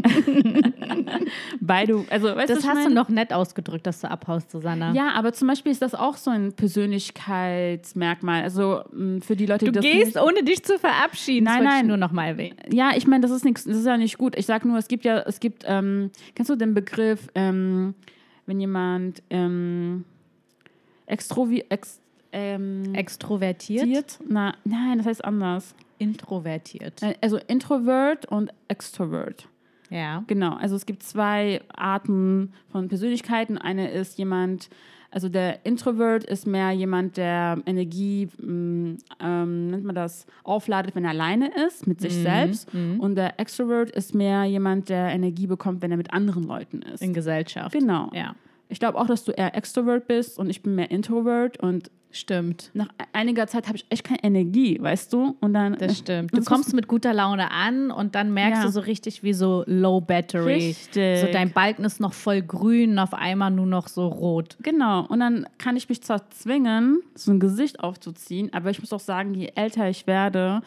beide, 1.60 2.02
also 2.08 2.34
weißt 2.34 2.48
Das 2.48 2.66
hast 2.66 2.86
du 2.86 2.90
noch 2.92 3.10
nett 3.10 3.32
ausgedrückt, 3.34 3.86
dass 3.86 4.00
du 4.00 4.10
abhaust, 4.10 4.50
Susanna. 4.50 4.94
Ja, 4.94 5.10
aber 5.12 5.34
zum 5.34 5.46
Beispiel 5.48 5.70
ist 5.70 5.82
das 5.82 5.94
auch 5.94 6.16
so 6.16 6.30
ein 6.30 6.54
Persönlichkeitsmerkmal. 6.54 8.42
Also 8.42 8.84
für 9.20 9.36
die 9.36 9.44
Leute, 9.44 9.66
Du 9.66 9.72
die 9.72 9.76
das 9.76 9.84
gehst, 9.84 10.14
nicht, 10.14 10.20
ohne 10.20 10.42
dich 10.42 10.64
zu 10.64 10.78
verabschieden. 10.78 11.44
Nein, 11.44 11.58
wollte 11.58 11.68
ich 11.68 11.74
nein. 11.74 11.86
nur 11.88 11.98
noch 11.98 12.12
mal 12.12 12.26
erwähnen. 12.26 12.56
Ja, 12.72 12.92
ich 12.96 13.06
meine, 13.06 13.20
das 13.20 13.30
ist 13.30 13.44
nichts, 13.44 13.64
das 13.64 13.76
ist 13.76 13.86
ja 13.86 13.98
nicht 13.98 14.16
gut. 14.16 14.34
Ich 14.36 14.46
sag 14.46 14.64
nur, 14.64 14.78
es 14.78 14.88
gibt 14.88 15.04
ja, 15.04 15.18
es 15.20 15.38
gibt, 15.38 15.64
ähm, 15.66 16.10
kennst 16.34 16.50
du 16.50 16.56
den 16.56 16.72
Begriff, 16.72 17.28
ähm, 17.34 17.94
wenn 18.46 18.58
jemand 18.60 19.22
ähm, 19.28 20.06
extrovi 21.04 21.66
ex, 21.68 22.00
ähm, 22.32 22.94
Extrovertiert, 22.94 23.82
extrovertiert? 23.82 24.18
Na, 24.26 24.54
nein, 24.64 24.96
das 24.96 25.06
heißt 25.06 25.24
anders. 25.24 25.74
Introvertiert. 25.98 27.02
Äh, 27.02 27.14
Also 27.20 27.38
Introvert 27.46 28.26
und 28.26 28.50
Extrovert. 28.68 29.48
Ja. 29.90 30.24
Genau, 30.26 30.54
also 30.56 30.74
es 30.74 30.84
gibt 30.86 31.02
zwei 31.02 31.60
Arten 31.74 32.52
von 32.70 32.88
Persönlichkeiten. 32.88 33.56
Eine 33.56 33.90
ist 33.90 34.18
jemand, 34.18 34.68
also 35.12 35.28
der 35.28 35.64
Introvert 35.64 36.24
ist 36.24 36.44
mehr 36.46 36.72
jemand, 36.72 37.16
der 37.16 37.62
Energie, 37.66 38.28
mh, 38.38 38.96
ähm, 39.20 39.68
nennt 39.68 39.84
man 39.84 39.94
das, 39.94 40.26
aufladet, 40.42 40.96
wenn 40.96 41.04
er 41.04 41.10
alleine 41.10 41.50
ist, 41.66 41.86
mit 41.86 42.00
sich 42.00 42.14
selbst. 42.14 42.68
Und 42.74 43.14
der 43.14 43.38
Extrovert 43.38 43.90
ist 43.92 44.12
mehr 44.14 44.42
jemand, 44.44 44.88
der 44.88 45.08
Energie 45.10 45.46
bekommt, 45.46 45.82
wenn 45.82 45.92
er 45.92 45.96
mit 45.96 46.12
anderen 46.12 46.42
Leuten 46.42 46.82
ist. 46.82 47.00
In 47.00 47.14
Gesellschaft. 47.14 47.72
Genau. 47.72 48.10
Ja. 48.12 48.34
Ich 48.68 48.80
glaube 48.80 48.98
auch, 48.98 49.06
dass 49.06 49.22
du 49.22 49.30
eher 49.30 49.54
Extrovert 49.54 50.08
bist 50.08 50.36
und 50.36 50.50
ich 50.50 50.62
bin 50.64 50.74
mehr 50.74 50.90
Introvert 50.90 51.58
und 51.62 51.92
Stimmt. 52.16 52.70
nach 52.74 52.88
einiger 53.12 53.46
Zeit 53.46 53.66
habe 53.66 53.76
ich 53.76 53.86
echt 53.90 54.04
keine 54.04 54.22
Energie, 54.24 54.80
weißt 54.80 55.12
du? 55.12 55.36
Und 55.40 55.54
dann 55.54 55.76
Das 55.78 55.98
stimmt. 55.98 56.36
Du 56.36 56.42
kommst 56.42 56.72
mit 56.74 56.88
guter 56.88 57.12
Laune 57.14 57.50
an 57.50 57.90
und 57.90 58.14
dann 58.14 58.32
merkst 58.32 58.62
Ja. 58.62 58.66
du 58.66 58.72
so 58.72 58.80
richtig 58.80 59.22
wie 59.22 59.32
so 59.32 59.62
Low 59.66 60.00
Battery. 60.00 60.54
Richtig. 60.54 61.20
So 61.20 61.26
dein 61.32 61.50
Balken 61.52 61.84
ist 61.84 62.00
noch 62.00 62.12
voll 62.12 62.42
grün 62.42 62.92
und 62.92 62.98
auf 62.98 63.14
einmal 63.14 63.50
nur 63.50 63.66
noch 63.66 63.88
so 63.88 64.06
rot. 64.08 64.56
Genau, 64.62 65.06
und 65.06 65.20
dann 65.20 65.46
kann 65.58 65.76
ich 65.76 65.88
mich 65.88 66.02
zwar 66.02 66.28
zwingen, 66.30 67.02
so 67.14 67.30
ein 67.32 67.40
Gesicht 67.40 67.80
aufzuziehen, 67.80 68.52
aber 68.52 68.70
ich 68.70 68.80
muss 68.80 68.92
auch 68.92 69.00
sagen, 69.00 69.34
je 69.34 69.52
älter 69.54 69.88
ich 69.88 70.06
werde, 70.06 70.62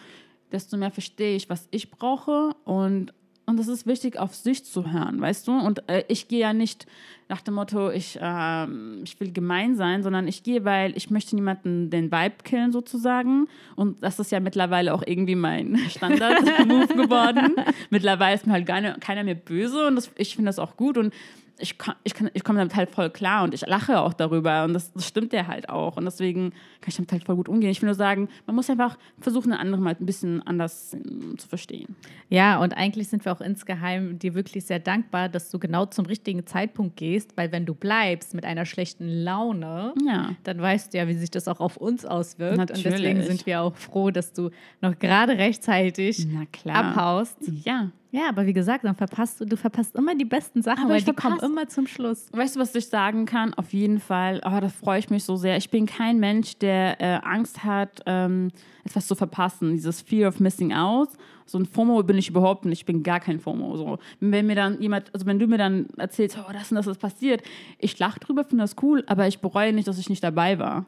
desto 0.51 0.77
mehr 0.77 0.91
verstehe 0.91 1.35
ich, 1.35 1.49
was 1.49 1.67
ich 1.71 1.91
brauche 1.91 2.51
und 2.65 3.13
und 3.45 3.59
es 3.59 3.67
ist 3.67 3.87
wichtig, 3.87 4.19
auf 4.19 4.35
sich 4.35 4.63
zu 4.63 4.91
hören, 4.91 5.19
weißt 5.21 5.47
du? 5.47 5.53
Und 5.59 5.89
äh, 5.89 6.03
ich 6.07 6.27
gehe 6.27 6.41
ja 6.41 6.53
nicht 6.53 6.85
nach 7.29 7.41
dem 7.41 7.53
Motto, 7.53 7.91
ich, 7.91 8.17
ähm, 8.19 9.01
ich 9.03 9.19
will 9.19 9.31
gemein 9.31 9.75
sein, 9.75 10.01
sondern 10.01 10.27
ich 10.27 10.41
gehe, 10.41 10.65
weil 10.65 10.97
ich 10.97 11.11
möchte 11.11 11.35
niemanden 11.35 11.91
den 11.91 12.11
Vibe 12.11 12.43
killen 12.43 12.71
sozusagen. 12.71 13.47
Und 13.75 14.03
das 14.03 14.19
ist 14.19 14.31
ja 14.31 14.39
mittlerweile 14.39 14.93
auch 14.95 15.03
irgendwie 15.05 15.35
mein 15.35 15.77
Standard-Move 15.89 16.87
geworden. 16.87 17.55
Mittlerweile 17.91 18.35
ist 18.35 18.47
mir 18.47 18.53
halt 18.53 18.65
keine, 18.65 18.95
keiner 18.99 19.23
mehr 19.23 19.35
böse 19.35 19.87
und 19.87 19.95
das, 19.95 20.11
ich 20.17 20.35
finde 20.35 20.49
das 20.49 20.57
auch 20.57 20.75
gut. 20.75 20.97
Und 20.97 21.13
ich, 21.59 21.77
kann, 21.77 21.95
ich, 22.03 22.13
kann, 22.13 22.29
ich 22.33 22.43
komme 22.43 22.59
damit 22.59 22.75
halt 22.75 22.89
voll 22.89 23.09
klar 23.09 23.43
und 23.43 23.53
ich 23.53 23.65
lache 23.65 23.99
auch 23.99 24.13
darüber 24.13 24.63
und 24.63 24.73
das, 24.73 24.91
das 24.93 25.07
stimmt 25.07 25.33
ja 25.33 25.47
halt 25.47 25.69
auch 25.69 25.97
und 25.97 26.05
deswegen 26.05 26.51
kann 26.81 26.87
ich 26.87 26.95
damit 26.95 27.11
halt 27.11 27.23
voll 27.25 27.35
gut 27.35 27.49
umgehen. 27.49 27.69
Ich 27.69 27.81
will 27.81 27.87
nur 27.87 27.95
sagen, 27.95 28.29
man 28.45 28.55
muss 28.55 28.69
einfach 28.69 28.97
versuchen, 29.19 29.51
einen 29.51 29.61
anderen 29.61 29.83
mal 29.83 29.95
ein 29.99 30.05
bisschen 30.05 30.41
anders 30.43 30.93
ähm, 30.93 31.37
zu 31.37 31.47
verstehen. 31.47 31.95
Ja, 32.29 32.59
und 32.59 32.75
eigentlich 32.75 33.09
sind 33.09 33.25
wir 33.25 33.31
auch 33.31 33.41
insgeheim 33.41 34.17
dir 34.17 34.33
wirklich 34.33 34.65
sehr 34.65 34.79
dankbar, 34.79 35.29
dass 35.29 35.51
du 35.51 35.59
genau 35.59 35.85
zum 35.85 36.05
richtigen 36.05 36.45
Zeitpunkt 36.45 36.95
gehst, 36.95 37.18
weil 37.35 37.51
wenn 37.51 37.65
du 37.65 37.73
bleibst 37.75 38.33
mit 38.33 38.45
einer 38.45 38.65
schlechten 38.65 39.07
Laune, 39.07 39.93
Ja. 40.05 40.31
dann 40.43 40.59
weißt 40.61 40.93
du 40.93 40.97
ja, 40.97 41.07
wie 41.07 41.13
sich 41.13 41.31
das 41.31 41.47
auch 41.47 41.59
auf 41.59 41.77
uns 41.77 42.05
auswirkt. 42.05 42.53
Und 42.53 42.69
Natürlich. 42.69 42.83
deswegen 42.83 43.23
sind 43.23 43.45
wir 43.45 43.61
auch 43.61 43.75
froh, 43.75 44.11
dass 44.11 44.33
du 44.33 44.49
noch 44.81 44.97
gerade 44.99 45.37
rechtzeitig 45.37 46.27
abhaust. 46.65 47.37
Ja. 47.63 47.91
Ja, 48.11 48.29
aber 48.29 48.47
wie 48.47 48.53
gesagt, 48.53 48.85
dann 48.85 48.95
verpasst 48.95 49.39
du, 49.39 49.45
du 49.45 49.55
verpasst 49.55 49.95
immer 49.95 50.15
die 50.15 50.25
besten 50.25 50.63
Sachen, 50.63 50.85
Aber 50.85 50.91
weil 50.91 50.99
ich 50.99 51.05
die 51.05 51.13
kommen 51.13 51.39
immer 51.39 51.67
zum 51.67 51.85
Schluss. 51.85 52.27
Weißt 52.31 52.55
du, 52.55 52.59
was 52.59 52.73
ich 52.73 52.87
sagen 52.87 53.25
kann? 53.25 53.53
Auf 53.53 53.71
jeden 53.71 53.99
Fall, 53.99 54.41
oh, 54.43 54.59
da 54.59 54.67
freue 54.69 54.97
ich 54.97 55.11
mich 55.11 55.23
so 55.23 55.35
sehr. 55.35 55.57
Ich 55.57 55.69
bin 55.69 55.85
kein 55.85 56.19
Mensch, 56.19 56.57
der 56.57 56.99
äh, 56.99 57.19
Angst 57.23 57.63
hat, 57.63 58.01
ähm, 58.07 58.51
etwas 58.83 59.05
zu 59.05 59.13
verpassen. 59.13 59.73
Dieses 59.73 60.01
Fear 60.01 60.29
of 60.29 60.39
Missing 60.39 60.73
Out. 60.73 61.09
So 61.45 61.59
ein 61.59 61.65
FOMO 61.65 62.01
bin 62.01 62.17
ich 62.17 62.29
überhaupt 62.29 62.65
nicht. 62.65 62.79
Ich 62.79 62.85
bin 62.85 63.03
gar 63.03 63.19
kein 63.19 63.39
FOMO. 63.39 63.77
So. 63.77 63.99
Wenn 64.19 64.47
mir 64.47 64.55
dann 64.55 64.81
jemand, 64.81 65.13
also 65.13 65.27
wenn 65.27 65.37
du 65.37 65.45
mir 65.45 65.57
dann 65.59 65.87
erzählst, 65.97 66.37
oh, 66.39 66.51
das 66.51 66.71
und 66.71 66.75
das 66.75 66.87
ist 66.87 66.99
passiert, 66.99 67.43
ich 67.77 67.97
lache 67.99 68.19
drüber, 68.19 68.43
finde 68.43 68.63
das 68.63 68.75
cool, 68.81 69.03
aber 69.05 69.27
ich 69.27 69.39
bereue 69.39 69.71
nicht, 69.71 69.87
dass 69.87 69.99
ich 69.99 70.09
nicht 70.09 70.23
dabei 70.23 70.57
war. 70.57 70.85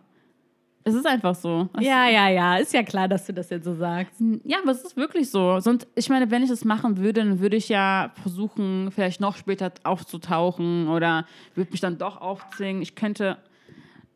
Es 0.84 0.94
ist 0.96 1.06
einfach 1.06 1.36
so. 1.36 1.70
Es- 1.78 1.86
Ja, 1.86 2.08
ja, 2.10 2.30
ja, 2.30 2.58
ist 2.58 2.74
ja 2.74 2.84
klar, 2.84 3.08
dass 3.08 3.26
du 3.26 3.34
das 3.34 3.50
jetzt 3.50 3.66
so 3.66 3.76
sagst. 3.76 4.16
Ja, 4.44 4.58
aber 4.62 4.72
es 4.72 4.84
ist 4.84 4.98
wirklich 4.98 5.30
so. 5.30 5.60
Sonst, 5.60 5.88
ich 5.96 6.10
meine, 6.10 6.32
wenn 6.32 6.44
ich 6.44 6.50
das 6.50 6.66
machen 6.66 6.98
würde, 6.98 7.22
dann 7.22 7.40
würde 7.40 7.56
ich 7.56 7.70
ja 7.70 8.12
versuchen, 8.22 8.90
vielleicht 8.92 9.22
noch 9.22 9.36
später 9.38 9.72
aufzutauchen 9.84 10.88
oder 10.88 11.26
würde 11.56 11.72
mich 11.72 11.82
dann 11.82 11.98
doch 11.98 12.20
aufzwingen. 12.20 12.82
Ich 12.82 12.96
könnte 12.96 13.38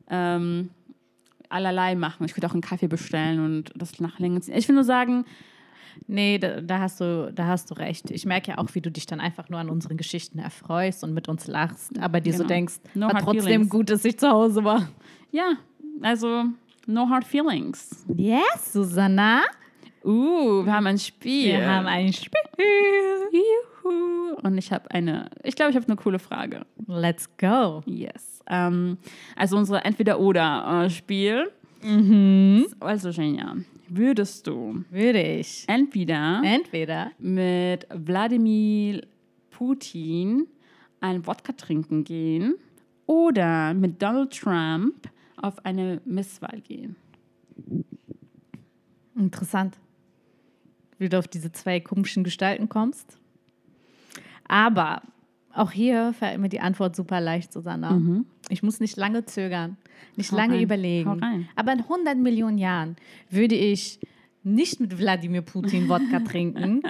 ähm, 0.09 0.69
allerlei 1.49 1.95
machen. 1.95 2.25
Ich 2.25 2.33
könnte 2.33 2.47
auch 2.47 2.53
einen 2.53 2.61
Kaffee 2.61 2.87
bestellen 2.87 3.43
und 3.43 3.71
das 3.75 3.99
nach 3.99 4.19
länger 4.19 4.41
ziehen. 4.41 4.55
Ich 4.55 4.67
will 4.67 4.75
nur 4.75 4.83
sagen, 4.83 5.25
Nee, 6.07 6.37
da, 6.37 6.61
da, 6.61 6.79
hast 6.79 6.99
du, 6.99 7.31
da 7.33 7.45
hast 7.47 7.71
du 7.71 7.75
recht. 7.75 8.11
Ich 8.11 8.25
merke 8.25 8.51
ja 8.51 8.57
auch, 8.57 8.67
wie 8.73 8.81
du 8.81 8.91
dich 8.91 9.05
dann 9.05 9.19
einfach 9.19 9.49
nur 9.49 9.59
an 9.59 9.69
unseren 9.69 9.97
Geschichten 9.97 10.39
erfreust 10.39 11.03
und 11.03 11.13
mit 11.13 11.27
uns 11.29 11.47
lachst, 11.47 11.97
aber 11.99 12.19
dir 12.19 12.33
genau. 12.33 12.43
so 12.43 12.47
denkst, 12.47 12.75
no 12.93 13.07
war 13.07 13.21
trotzdem 13.21 13.43
feelings. 13.43 13.69
gut, 13.69 13.89
dass 13.89 14.03
ich 14.05 14.19
zu 14.19 14.29
Hause 14.29 14.63
war. 14.63 14.89
Ja, 15.31 15.53
also 16.01 16.45
no 16.87 17.09
hard 17.09 17.23
feelings. 17.25 18.05
Yes, 18.15 18.73
Susanna. 18.73 19.41
Uh, 20.03 20.63
wir 20.63 20.71
haben 20.73 20.85
ein 20.87 20.99
Spiel. 20.99 21.53
Wir 21.53 21.67
haben 21.67 21.87
ein 21.87 22.13
Spiel. 22.13 22.31
Juhu. 23.31 24.35
Und 24.43 24.57
ich 24.57 24.71
habe 24.71 24.89
eine, 24.91 25.29
ich 25.43 25.55
glaube, 25.55 25.71
ich 25.71 25.75
habe 25.75 25.87
eine 25.87 25.95
coole 25.95 26.19
Frage. 26.19 26.65
Let's 26.87 27.27
go. 27.37 27.81
Yes. 27.85 28.43
Ähm, 28.47 28.97
also 29.35 29.57
unsere 29.57 29.83
Entweder-Oder-Spiel. 29.83 31.51
Mhm. 31.81 32.67
Also, 32.79 33.11
Genia, 33.11 33.55
würdest 33.89 34.47
du 34.47 34.83
Würde 34.91 35.21
ich. 35.21 35.65
entweder, 35.67 36.41
entweder 36.43 37.11
mit 37.19 37.87
Wladimir 37.93 39.01
Putin 39.51 40.47
einen 40.99 41.25
Wodka 41.25 41.53
trinken 41.53 42.03
gehen 42.03 42.55
oder 43.05 43.73
mit 43.73 44.01
Donald 44.01 44.31
Trump 44.37 44.95
auf 45.47 45.65
eine 45.65 46.01
Misswahl 46.05 46.61
gehen? 46.61 46.95
Interessant 49.15 49.77
wie 50.97 51.09
du 51.09 51.19
auf 51.19 51.27
diese 51.27 51.51
zwei 51.51 51.79
komischen 51.79 52.23
Gestalten 52.23 52.69
kommst. 52.69 53.17
Aber 54.47 55.01
auch 55.53 55.71
hier 55.71 56.13
fällt 56.13 56.39
mir 56.39 56.49
die 56.49 56.59
Antwort 56.59 56.95
super 56.95 57.19
leicht, 57.21 57.51
Susanna. 57.51 57.91
Mhm. 57.91 58.25
Ich 58.49 58.63
muss 58.63 58.79
nicht 58.79 58.95
lange 58.97 59.25
zögern, 59.25 59.77
nicht 60.15 60.31
Hau 60.31 60.37
lange 60.37 60.55
rein. 60.55 60.63
überlegen. 60.63 61.47
Aber 61.55 61.73
in 61.73 61.79
100 61.79 62.17
Millionen 62.17 62.57
Jahren 62.57 62.95
würde 63.29 63.55
ich 63.55 63.99
nicht 64.43 64.79
mit 64.79 64.97
Wladimir 64.97 65.41
Putin 65.41 65.89
Wodka 65.89 66.19
trinken 66.27 66.81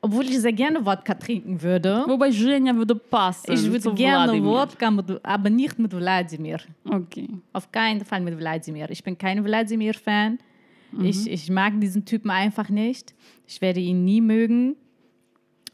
Obwohl 0.00 0.24
ich 0.24 0.38
sehr 0.38 0.52
gerne 0.52 0.84
Wodka 0.84 1.14
trinken 1.14 1.62
würde. 1.62 2.04
Wobei 2.06 2.30
Женя 2.30 2.76
würde 2.76 2.94
passen. 2.94 3.50
Ich 3.52 3.70
würde 3.70 3.94
gerne 3.94 4.32
Wladimir. 4.32 4.50
Wodka, 4.50 4.90
mit, 4.90 5.24
aber 5.24 5.48
nicht 5.48 5.78
mit 5.78 5.96
Wladimir. 5.96 6.58
Okay. 6.84 7.28
Auf 7.54 7.72
keinen 7.72 8.04
Fall 8.04 8.20
mit 8.20 8.38
Wladimir. 8.38 8.90
Ich 8.90 9.02
bin 9.02 9.16
kein 9.16 9.42
Wladimir-Fan. 9.42 10.38
Mhm. 10.92 11.04
Ich, 11.06 11.26
ich 11.30 11.50
mag 11.50 11.80
diesen 11.80 12.04
Typen 12.04 12.30
einfach 12.30 12.68
nicht. 12.68 13.14
Ich 13.46 13.62
werde 13.62 13.80
ihn 13.80 14.04
nie 14.04 14.20
mögen. 14.20 14.76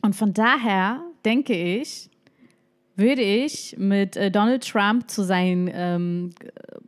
Und 0.00 0.14
von 0.14 0.32
daher 0.32 1.02
denke 1.24 1.52
ich, 1.52 2.08
würde 2.94 3.22
ich 3.22 3.76
mit 3.78 4.16
äh, 4.16 4.30
Donald 4.30 4.64
Trump 4.68 5.10
zu 5.10 5.24
seinen 5.24 5.68
ähm, 5.72 6.30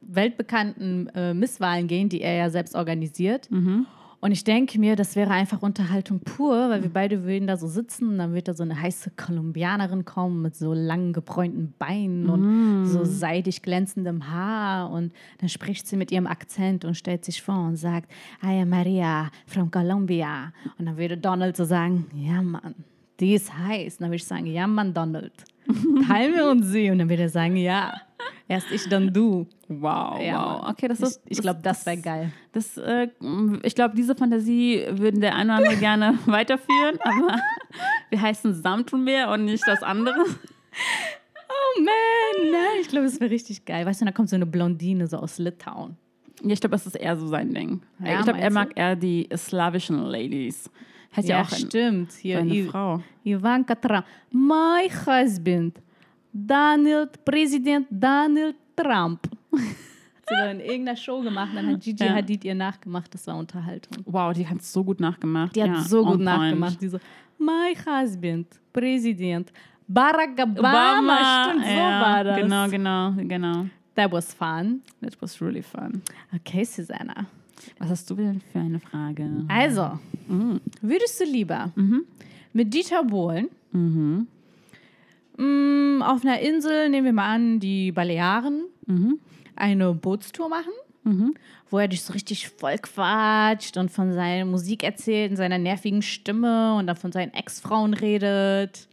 weltbekannten 0.01 1.09
äh, 1.09 1.35
Misswahlen 1.35 1.89
gehen, 1.89 2.09
die 2.09 2.21
er 2.21 2.35
ja 2.37 2.51
selbst 2.51 2.77
organisiert. 2.77 3.51
Mhm. 3.51 3.87
und 4.20 4.32
ich 4.32 4.44
denke 4.44 4.80
mir, 4.80 4.96
das 4.96 5.16
wäre 5.16 5.30
einfach 5.30 5.62
Unterhaltung 5.62 6.22
pur, 6.22 6.70
weil 6.70 6.82
wir 6.82 6.90
beide 6.90 7.24
würden 7.24 7.46
da 7.46 7.56
so 7.56 7.68
sitzen 7.68 8.10
und 8.10 8.18
dann 8.18 8.34
wird 8.34 8.48
da 8.48 8.56
so 8.56 8.64
eine 8.64 8.82
heiße 8.82 9.12
Kolumbianerin 9.12 10.06
kommen 10.06 10.42
mit 10.42 10.56
so 10.56 10.74
langen 10.74 11.14
gebräunten 11.14 11.76
Beinen 11.78 12.28
und 12.28 12.86
so 12.88 13.06
seidig 13.06 13.62
glänzendem 13.62 14.32
Haar 14.32 14.90
und 14.90 15.14
dann 15.38 15.50
spricht 15.50 15.88
sie 15.88 15.98
mit 15.98 16.12
ihrem 16.12 16.26
Akzent 16.26 16.84
und 16.84 16.96
stellt 16.96 17.26
sich 17.26 17.44
vor 17.44 17.68
und 17.68 17.76
sagt, 17.76 18.12
I 18.44 18.62
am 18.62 18.70
Maria 18.70 19.30
from 19.46 19.70
Colombia. 19.70 20.52
Und 20.80 20.88
dann 20.88 20.98
würde 20.98 21.18
Donald 21.18 21.56
so 21.56 21.66
sagen, 21.66 22.08
ja 22.16 22.42
Mann, 22.42 22.74
die 23.20 23.36
ist 23.36 23.56
heiß. 23.56 23.96
Und 23.96 24.02
dann 24.02 24.10
würde 24.10 24.16
ich 24.16 24.26
sagen, 24.26 24.48
ja 24.48 24.66
Mann, 24.66 24.96
Donald, 24.96 25.46
teilen 26.08 26.36
wir 26.36 26.50
uns 26.50 26.68
sie. 26.68 26.90
Und 26.92 27.00
dann 27.00 27.10
würde 27.10 27.24
er 27.24 27.30
sagen, 27.30 27.56
ja, 27.58 27.94
erst 28.48 28.72
ich, 28.72 28.88
dann 28.90 29.14
du. 29.14 29.48
Wow, 29.68 30.22
Ja, 30.22 30.62
wow. 30.62 30.70
Okay, 30.70 30.88
das 30.88 31.00
Ich, 31.00 31.06
ist. 31.06 31.22
ich 31.28 31.38
glaube, 31.42 31.60
das 31.62 31.86
wäre 31.86 31.98
geil. 31.98 32.32
Das, 32.54 32.78
äh, 32.78 33.10
ich 33.64 33.76
glaube, 33.76 33.96
diese 33.96 34.16
Fantasie 34.16 34.86
würden 34.92 35.20
der 35.22 35.36
eine 35.36 35.52
oder 35.54 35.58
andere 35.64 35.76
gerne 35.78 36.18
weiterführen, 36.26 36.98
aber 37.02 37.38
wir 38.10 38.22
heißen 38.22 38.54
Samtmeer 38.54 39.30
und 39.32 39.46
nicht 39.46 39.64
das 39.68 39.84
andere. 39.84 40.16
Oh 41.50 41.82
man, 41.82 42.52
nein, 42.52 42.82
ich 42.82 42.88
glaube, 42.88 43.06
das 43.06 43.20
wäre 43.20 43.32
richtig 43.32 43.66
geil. 43.66 43.86
Weißt 43.86 44.02
du, 44.02 44.06
da 44.06 44.12
kommt 44.12 44.30
so 44.30 44.36
eine 44.36 44.46
Blondine 44.46 45.08
so 45.08 45.18
aus 45.18 45.38
Litauen. 45.38 45.98
Ja, 46.44 46.52
ich 46.52 46.60
glaube, 46.60 46.72
das 46.76 46.86
ist 46.86 46.96
eher 46.96 47.18
so 47.18 47.28
sein 47.28 47.54
Ding. 47.54 47.82
Ja, 48.04 48.20
ich 48.20 48.24
glaube, 48.26 48.40
er 48.40 48.52
mag 48.52 48.72
eher 48.76 48.96
die 48.96 49.28
slawischen 49.36 50.00
Ladies. 50.06 50.70
Hat 51.18 51.26
ja, 51.26 51.42
auch 51.42 51.52
ein, 51.52 51.58
stimmt. 51.58 52.12
Hier, 52.14 52.40
eine 52.40 52.54
I- 52.54 52.64
Frau. 52.64 53.02
Ivanka 53.24 53.74
Trump. 53.76 54.06
My 54.32 54.88
husband, 55.06 55.82
Donald, 56.32 57.26
Präsident 57.26 57.88
Donald 57.90 58.56
Trump. 58.76 59.28
Sie 60.30 60.36
da 60.36 60.52
in 60.52 60.60
irgendeiner 60.60 60.98
Show 60.98 61.22
gemacht, 61.22 61.52
dann 61.56 61.68
hat 61.68 61.82
Gigi 61.82 62.04
Ja. 62.04 62.14
Hadid 62.14 62.44
ihr 62.44 62.54
nachgemacht, 62.54 63.14
das 63.14 63.26
war 63.28 63.38
Unterhaltung. 63.38 64.04
Wow, 64.06 64.34
die 64.34 64.46
hat 64.46 64.62
so 64.62 64.84
gut 64.84 65.00
nachgemacht. 65.00 65.56
Die 65.56 65.64
hat 65.64 65.70
ja, 65.70 65.82
so 65.82 66.04
gut 66.04 66.20
nachgemacht. 66.20 66.82
Die 66.82 66.90
so, 66.90 67.00
my 67.40 67.74
husband, 67.74 68.48
Präsident, 68.74 69.52
Barack 69.88 70.38
Obama, 70.38 71.00
Obama, 71.00 71.46
stimmt, 71.46 71.66
so 71.66 71.72
ja, 71.72 72.02
war 72.02 72.24
das. 72.26 72.38
Genau, 72.42 72.68
genau, 72.68 73.14
genau. 73.26 73.66
That 73.96 74.12
was 74.12 74.34
fun. 74.34 74.82
That 75.02 75.16
was 75.22 75.42
really 75.42 75.64
fun. 75.64 76.02
Okay, 76.36 76.66
Susanna. 76.66 77.26
Was 77.80 77.90
hast 77.90 78.10
du 78.10 78.16
denn 78.16 78.42
für 78.52 78.60
eine 78.60 78.80
Frage? 78.80 79.30
Also, 79.48 80.00
Mhm. 80.28 80.60
würdest 80.82 81.20
du 81.20 81.24
lieber 81.26 81.72
mit 82.54 82.74
Dieter 82.74 83.04
Bohlen 83.04 83.50
Mhm. 83.72 84.28
mm, 85.38 86.02
auf 86.02 86.24
einer 86.24 86.40
Insel, 86.40 86.90
nehmen 86.90 87.06
wir 87.06 87.14
mal 87.14 87.34
an, 87.34 87.60
die 87.60 87.92
Balearen, 87.92 88.64
Mhm. 88.86 89.20
eine 89.56 89.94
Bootstour 89.94 90.50
machen, 90.50 90.72
Mhm. 91.04 91.34
wo 91.70 91.80
er 91.80 91.88
dich 91.88 92.02
so 92.02 92.14
richtig 92.14 92.50
voll 92.50 92.78
quatscht 92.78 93.78
und 93.78 93.92
von 93.92 94.14
seiner 94.14 94.46
Musik 94.46 94.84
erzählt, 94.84 95.32
in 95.32 95.38
seiner 95.38 95.58
nervigen 95.58 96.02
Stimme 96.02 96.76
und 96.76 96.88
dann 96.88 96.96
von 96.96 97.12
seinen 97.12 97.34
Ex-Frauen 97.34 97.94
redet. 97.94 98.88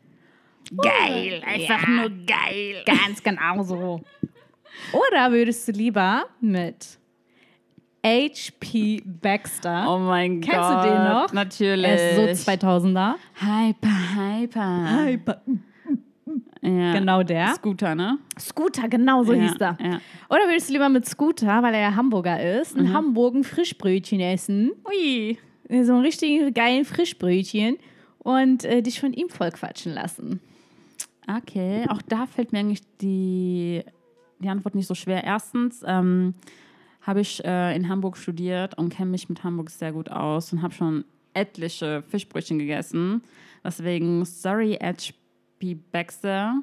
Geil, 0.77 1.43
einfach 1.47 1.83
Ja. 1.83 1.89
nur 1.89 2.11
geil. 2.27 2.83
Ganz 2.87 3.23
genau 3.23 3.63
so. 3.63 4.03
Oder 4.93 5.31
würdest 5.33 5.69
du 5.69 5.73
lieber 5.73 6.25
mit 6.41 6.99
H.P. 8.05 9.03
Baxter, 9.23 9.87
Oh 9.89 9.99
mein 9.99 10.41
Kennst 10.43 10.59
du 10.71 10.75
Gott. 10.75 10.85
den 10.85 11.05
noch? 11.05 11.33
Natürlich. 11.33 11.87
er 11.87 12.29
ist 12.29 12.45
so 12.45 12.53
2000er, 12.53 13.15
Hyper, 13.35 14.17
hyper. 14.17 15.41
Ja. 16.61 16.93
genau 16.95 17.23
der. 17.23 17.55
Scooter, 17.55 17.95
ne? 17.95 18.19
Scooter, 18.39 18.89
genau 18.89 19.23
so 19.23 19.33
ja, 19.35 19.43
hieß 19.43 19.57
er. 19.61 19.77
Ja. 19.83 20.01
Oder 20.31 20.47
würdest 20.49 20.69
du 20.69 20.73
lieber 20.75 20.89
mit 20.89 21.07
Scooter, 21.07 21.63
weil 21.63 21.75
er 21.75 21.81
ja 21.81 21.95
Hamburger 21.97 22.61
ist, 22.61 22.75
in 22.77 22.93
Hamburg 22.93 23.35
ein 23.35 23.45
Frischbrötchen 23.45 24.21
essen? 24.21 24.73
Ui. 24.89 25.39
So 25.69 25.93
einen 25.95 26.03
richtigen 26.03 26.53
geilen 26.55 26.85
Frischbrötchen 26.87 27.77
und 28.19 28.65
äh, 28.65 28.81
dich 28.83 28.99
von 29.01 29.13
ihm 29.13 29.29
vollquatschen 29.29 29.93
lassen. 29.93 30.41
Okay, 31.27 31.85
auch 31.89 32.03
da 32.03 32.27
fällt 32.27 32.53
mir 32.53 32.59
eigentlich 32.61 32.83
die, 33.01 33.83
die 34.41 34.49
Antwort 34.49 34.75
nicht 34.75 34.87
so 34.87 34.95
schwer. 34.95 35.23
Erstens 35.25 35.83
ähm, 35.87 36.35
habe 37.05 37.21
ich 37.21 37.45
äh, 37.45 37.77
in 37.77 37.89
Hamburg 37.89 38.17
studiert 38.17 38.77
und 38.77 38.89
kenne 38.89 39.11
mich 39.11 39.29
mit 39.29 39.45
Hamburg 39.45 39.71
sehr 39.71 39.93
gut 39.93 40.11
aus 40.11 40.53
und 40.53 40.63
habe 40.63 40.75
schon 40.75 41.05
etliche 41.35 42.03
Fischbrötchen 42.09 42.59
gegessen. 42.59 43.23
Deswegen, 43.63 44.25
sorry, 44.25 44.79
H.P. 44.81 45.77
Baxter. 45.93 46.63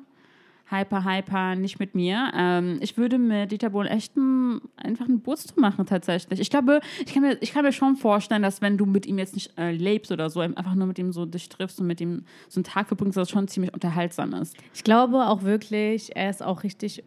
Hyper, 0.69 1.03
hyper, 1.03 1.55
nicht 1.55 1.79
mit 1.79 1.95
mir. 1.95 2.31
Ähm, 2.33 2.79
ich 2.79 2.95
würde 2.97 3.17
mit 3.17 3.51
Dieter 3.51 3.71
Bohlen 3.71 3.89
echt 3.89 4.15
ein, 4.15 4.61
einfach 4.77 5.05
einen 5.05 5.19
Bootstour 5.19 5.59
machen, 5.59 5.85
tatsächlich. 5.85 6.39
Ich 6.39 6.49
glaube, 6.49 6.79
ich 7.05 7.13
kann, 7.13 7.23
mir, 7.23 7.37
ich 7.41 7.51
kann 7.51 7.65
mir 7.65 7.73
schon 7.73 7.97
vorstellen, 7.97 8.41
dass 8.41 8.61
wenn 8.61 8.77
du 8.77 8.85
mit 8.85 9.05
ihm 9.05 9.17
jetzt 9.17 9.33
nicht 9.33 9.57
äh, 9.57 9.71
lebst 9.73 10.13
oder 10.13 10.29
so, 10.29 10.39
einfach 10.39 10.73
nur 10.75 10.87
mit 10.87 10.97
ihm 10.97 11.11
so 11.11 11.25
dich 11.25 11.49
triffst 11.49 11.81
und 11.81 11.87
mit 11.87 11.99
ihm 11.99 12.23
so 12.47 12.59
einen 12.59 12.63
Tag 12.63 12.87
verbringst, 12.87 13.17
dass 13.17 13.27
das 13.27 13.31
schon 13.31 13.49
ziemlich 13.49 13.73
unterhaltsam 13.73 14.33
ist. 14.33 14.55
Ich 14.73 14.85
glaube 14.85 15.27
auch 15.27 15.43
wirklich, 15.43 16.15
er 16.15 16.29
ist 16.29 16.41
auch 16.41 16.63
richtig 16.63 17.03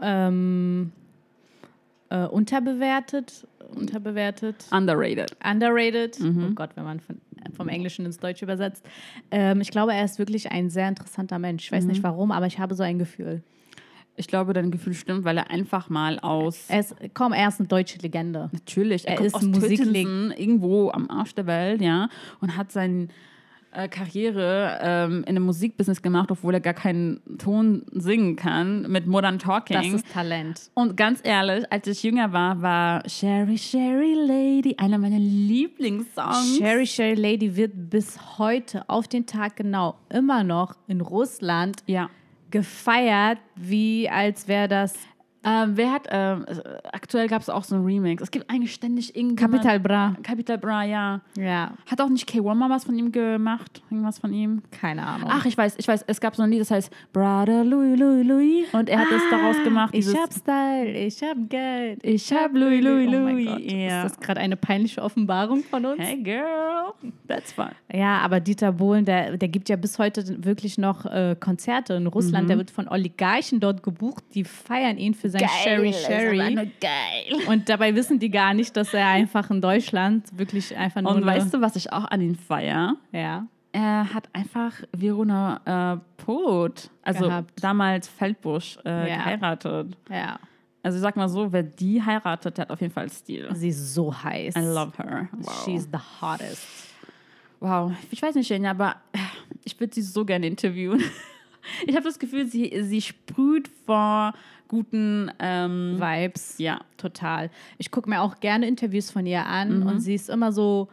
ähm, 0.00 0.92
äh, 2.10 2.24
unterbewertet. 2.26 3.46
Unterbewertet. 3.74 4.66
Underrated. 4.70 5.36
Underrated. 5.44 6.18
Oh 6.20 6.54
Gott, 6.54 6.70
wenn 6.74 6.84
man 6.84 7.00
von, 7.00 7.20
vom 7.54 7.68
Englischen 7.68 8.06
ins 8.06 8.18
Deutsche 8.18 8.44
übersetzt. 8.44 8.84
Ähm, 9.30 9.60
ich 9.60 9.70
glaube, 9.70 9.92
er 9.92 10.04
ist 10.04 10.18
wirklich 10.18 10.50
ein 10.50 10.70
sehr 10.70 10.88
interessanter 10.88 11.38
Mensch. 11.38 11.64
Ich 11.64 11.72
weiß 11.72 11.84
nicht 11.84 12.02
warum, 12.02 12.32
aber 12.32 12.46
ich 12.46 12.58
habe 12.58 12.74
so 12.74 12.82
ein 12.82 12.98
Gefühl. 12.98 13.42
Ich 14.16 14.26
glaube, 14.26 14.52
dein 14.52 14.72
Gefühl 14.72 14.94
stimmt, 14.94 15.24
weil 15.24 15.36
er 15.36 15.50
einfach 15.50 15.90
mal 15.90 16.18
aus. 16.18 16.64
Er 16.68 16.80
ist, 16.80 16.96
komm, 17.14 17.32
er 17.32 17.48
ist 17.48 17.60
eine 17.60 17.68
deutsche 17.68 17.98
Legende. 17.98 18.50
Natürlich, 18.52 19.06
er, 19.06 19.12
er 19.12 19.16
kommt 19.16 19.26
ist 19.26 19.62
aus 19.62 19.68
Tötensen, 19.68 20.32
irgendwo 20.32 20.90
am 20.90 21.08
Arsch 21.08 21.36
der 21.36 21.46
Welt, 21.46 21.80
ja, 21.80 22.08
und 22.40 22.56
hat 22.56 22.72
seine 22.72 23.08
äh, 23.78 23.88
Karriere 23.88 24.78
ähm, 24.82 25.24
in 25.26 25.34
dem 25.34 25.44
Musikbusiness 25.44 26.02
gemacht, 26.02 26.30
obwohl 26.30 26.54
er 26.54 26.60
gar 26.60 26.74
keinen 26.74 27.20
Ton 27.38 27.84
singen 27.92 28.36
kann, 28.36 28.82
mit 28.90 29.06
Modern 29.06 29.38
Talking. 29.38 29.76
Das 29.92 30.02
ist 30.02 30.12
Talent. 30.12 30.70
und 30.74 30.96
ganz 30.96 31.20
ehrlich, 31.22 31.64
als 31.70 31.86
ich 31.86 32.02
jünger 32.02 32.32
war, 32.32 32.60
war 32.60 33.08
Sherry, 33.08 33.56
Sherry 33.56 34.14
Lady 34.14 34.74
einer 34.78 34.98
meiner 34.98 35.18
Lieblingssongs. 35.18 36.58
Sherry 36.58 36.86
Sherry 36.86 37.14
Lady 37.14 37.56
wird 37.56 37.72
bis 37.90 38.18
heute 38.38 38.88
auf 38.88 39.06
den 39.08 39.26
Tag 39.26 39.56
genau 39.56 39.96
immer 40.10 40.42
noch 40.44 40.74
in 40.88 41.00
Russland 41.00 41.82
Ja. 41.86 42.10
gefeiert, 42.50 43.38
wie 43.56 44.08
als 44.10 44.48
wäre 44.48 44.68
das 44.68 44.94
Ähm, 45.48 45.76
wer 45.76 45.92
hat, 45.92 46.06
ähm, 46.10 46.44
aktuell 46.92 47.26
gab 47.28 47.40
es 47.40 47.48
auch 47.48 47.64
so 47.64 47.76
ein 47.76 47.84
Remix. 47.84 48.22
Es 48.22 48.30
gibt 48.30 48.50
eigentlich 48.50 48.74
ständig 48.74 49.16
irgendjemand. 49.16 49.62
Capital 49.62 49.80
Bra. 49.80 50.14
Capital 50.22 50.58
Bra, 50.58 50.84
ja. 50.84 51.20
Ja, 51.38 51.72
Hat 51.86 52.00
auch 52.00 52.08
nicht 52.10 52.28
K1 52.28 52.54
mal 52.54 52.68
was 52.68 52.84
von 52.84 52.98
ihm 52.98 53.10
gemacht? 53.12 53.82
Irgendwas 53.90 54.18
von 54.18 54.32
ihm? 54.32 54.62
keine 54.70 55.06
Ahnung. 55.06 55.30
Ach, 55.32 55.46
ich 55.46 55.56
weiß, 55.56 55.76
ich 55.78 55.88
weiß, 55.88 56.04
es 56.06 56.20
gab 56.20 56.36
so 56.36 56.42
ein 56.42 56.50
Lied, 56.50 56.60
das 56.60 56.70
heißt 56.70 56.92
Brother 57.12 57.64
Louis, 57.64 57.98
Louis, 57.98 58.26
Louis. 58.26 58.66
Und 58.74 58.88
er 58.88 58.98
hat 59.00 59.08
es 59.10 59.22
daraus 59.30 59.56
gemacht. 59.64 59.94
ich 59.94 60.06
hab 60.14 60.32
Style, 60.32 60.90
ich 60.92 61.22
hab 61.22 61.36
Geld. 61.48 62.00
Ich 62.04 62.30
hab 62.32 62.52
Louis, 62.52 62.82
Louis, 62.84 63.08
oh 63.08 63.10
mein 63.12 63.34
Louis. 63.34 63.46
Gott, 63.46 63.60
Ja. 63.60 64.04
Ist 64.04 64.12
das 64.12 64.20
gerade 64.20 64.40
eine 64.40 64.56
peinliche 64.56 65.02
Offenbarung 65.02 65.62
von 65.62 65.84
uns? 65.86 66.00
Hey 66.00 66.22
girl, 66.22 66.92
that's 67.26 67.52
fun. 67.52 67.70
Ja, 67.92 68.18
aber 68.18 68.40
Dieter 68.40 68.72
Bohlen, 68.72 69.04
der, 69.04 69.36
der 69.36 69.48
gibt 69.48 69.68
ja 69.68 69.76
bis 69.76 69.98
heute 69.98 70.44
wirklich 70.44 70.76
noch 70.78 71.06
äh, 71.06 71.36
Konzerte 71.38 71.94
in 71.94 72.06
Russland. 72.06 72.44
Mhm. 72.44 72.48
Der 72.48 72.58
wird 72.58 72.70
von 72.70 72.88
Oligarchen 72.88 73.60
dort 73.60 73.82
gebucht. 73.82 74.24
Die 74.34 74.44
feiern 74.44 74.98
ihn 74.98 75.14
für 75.14 75.28
sein 75.46 75.48
Sherry 75.62 75.92
Sherry. 75.92 76.70
geil. 76.80 77.46
Und 77.48 77.68
dabei 77.68 77.94
wissen 77.94 78.18
die 78.18 78.30
gar 78.30 78.54
nicht, 78.54 78.76
dass 78.76 78.92
er 78.94 79.06
einfach 79.08 79.50
in 79.50 79.60
Deutschland 79.60 80.26
wirklich 80.36 80.76
einfach 80.76 81.00
nur. 81.02 81.14
Und 81.14 81.24
weißt 81.26 81.52
du, 81.54 81.60
was 81.60 81.76
ich 81.76 81.92
auch 81.92 82.04
an 82.06 82.20
ihn 82.20 82.34
feier? 82.36 82.96
Ja. 83.12 83.46
Er 83.72 84.12
hat 84.14 84.28
einfach 84.32 84.72
Verona 84.96 85.94
äh, 85.94 86.22
Poth, 86.24 86.90
also 87.02 87.24
Gehabt. 87.26 87.52
damals 87.62 88.08
Feldbusch, 88.08 88.78
äh, 88.84 89.10
Ja. 89.10 89.16
geheiratet. 89.16 89.96
Ja. 90.10 90.38
Also 90.82 90.96
ich 90.96 91.02
sag 91.02 91.16
mal 91.16 91.28
so, 91.28 91.52
wer 91.52 91.62
die 91.64 92.02
heiratet, 92.02 92.56
der 92.56 92.62
hat 92.62 92.70
auf 92.70 92.80
jeden 92.80 92.92
Fall 92.92 93.10
Stil. 93.10 93.48
Sie 93.54 93.68
ist 93.68 93.94
so 93.94 94.12
heiß. 94.22 94.56
I 94.56 94.60
love 94.60 94.92
her. 94.96 95.28
Wow. 95.32 95.64
She's 95.64 95.84
the 95.92 95.98
hottest. 96.22 96.66
wow. 97.60 97.92
Ich 98.10 98.22
weiß 98.22 98.34
nicht, 98.36 98.48
Jenja, 98.48 98.70
aber 98.70 98.96
ich 99.64 99.78
würde 99.78 99.94
sie 99.94 100.02
so 100.02 100.24
gerne 100.24 100.46
interviewen. 100.46 101.02
Ich 101.86 101.94
habe 101.94 102.04
das 102.04 102.18
Gefühl, 102.18 102.46
sie, 102.46 102.72
sie 102.84 103.02
sprüht 103.02 103.68
vor 103.84 104.32
guten 104.68 105.30
ähm, 105.38 105.96
Vibes. 105.98 106.56
Ja. 106.58 106.80
Total. 106.96 107.50
Ich 107.78 107.90
gucke 107.90 108.08
mir 108.10 108.20
auch 108.22 108.38
gerne 108.40 108.66
Interviews 108.68 109.10
von 109.10 109.26
ihr 109.26 109.40
Mhm. 109.40 109.46
an 109.46 109.82
und 109.84 110.00
sie 110.00 110.14
ist 110.14 110.28
immer 110.30 110.52
so 110.52 110.88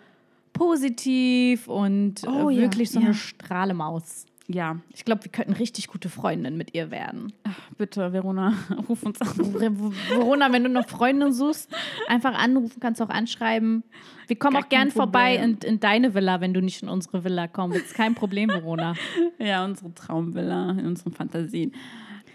positiv 0.53 1.67
und 1.67 2.21
Oh, 2.27 2.49
äh, 2.49 2.55
ja, 2.55 2.61
wirklich 2.61 2.89
so 2.91 2.99
ja. 2.99 3.05
eine 3.07 3.13
Strahlemaus. 3.13 4.25
Ja, 4.47 4.77
Ich 4.93 5.03
glaube, 5.05 5.23
wir 5.23 5.31
könnten 5.31 5.53
richtig 5.53 5.87
gute 5.87 6.07
Freundinnen 6.07 6.55
mit 6.55 6.75
ihr 6.75 6.91
werden. 6.91 7.33
bitte, 7.79 8.13
Verona, 8.13 8.53
ruf 8.87 9.01
uns 9.01 9.19
an. 9.19 9.35
Verona, 9.55 10.53
wenn 10.53 10.63
du 10.63 10.69
noch 10.69 10.87
Freundinnen 10.87 11.33
suchst, 11.33 11.67
einfach 12.07 12.35
anrufen, 12.37 12.79
kannst 12.79 13.01
auch 13.01 13.09
anschreiben. 13.09 13.83
Wir 14.27 14.35
kommen 14.37 14.53
Gar 14.53 14.63
auch 14.65 14.69
gern 14.69 14.91
vorbei 14.91 15.35
in, 15.37 15.57
in 15.63 15.79
deine 15.79 16.13
Villa, 16.13 16.41
wenn 16.41 16.53
du 16.53 16.61
nicht 16.61 16.83
in 16.83 16.89
unsere 16.89 17.23
Villa 17.23 17.47
kommst. 17.47 17.77
Ist 17.79 17.95
kein 17.95 18.13
Problem, 18.13 18.49
Verona. 18.49 18.93
Ja, 19.39 19.65
unsere 19.65 19.91
Traumvilla 19.95 20.71
in 20.71 20.85
unseren 20.85 21.11
Fantasien. 21.13 21.73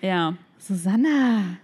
Ja. 0.02 0.34
Susanna, 0.60 1.56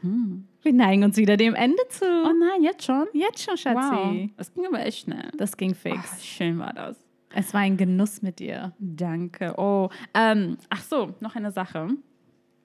wir 0.63 0.73
neigen 0.73 1.05
uns 1.05 1.19
wieder 1.19 1.37
dem 1.37 1.55
Ende 1.55 1.83
zu. 1.91 2.07
Oh 2.07 2.33
nein, 2.33 2.63
jetzt 2.63 2.85
schon? 2.85 3.07
Jetzt 3.13 3.43
schon, 3.43 3.57
Schatzi. 3.57 3.77
Wow. 3.77 4.31
Das 4.39 4.55
ging 4.55 4.67
aber 4.67 4.85
echt 4.85 5.01
schnell. 5.01 5.31
Das 5.37 5.57
ging 5.57 5.73
Ach, 5.77 5.83
fix. 5.83 6.25
schön 6.25 6.59
war 6.59 6.73
das. 6.73 6.97
Es 7.35 7.53
war 7.53 7.61
ein 7.61 7.77
Genuss 7.77 8.23
mit 8.23 8.39
dir. 8.39 8.73
Danke. 8.79 9.55
Oh, 9.59 9.91
ähm, 10.15 10.57
ach 10.71 10.83
so, 10.83 11.15
noch 11.21 11.37
eine 11.37 11.53
Sache. 11.53 11.89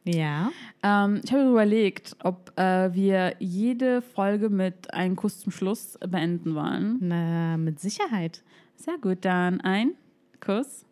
Ja. 0.05 0.51
Ähm, 0.81 1.19
ich 1.21 1.33
habe 1.33 1.49
überlegt, 1.49 2.15
ob 2.23 2.57
äh, 2.57 2.93
wir 2.93 3.35
jede 3.39 4.01
Folge 4.01 4.49
mit 4.49 4.93
einem 4.93 5.17
Kuss 5.17 5.41
zum 5.41 5.51
Schluss 5.51 5.97
beenden 5.99 6.55
wollen. 6.55 6.97
Na, 7.01 7.57
mit 7.57 7.81
Sicherheit. 7.81 8.41
Sehr 8.77 8.97
gut, 8.97 9.25
dann 9.25 9.59
ein 9.61 9.95
Kuss. 10.39 10.85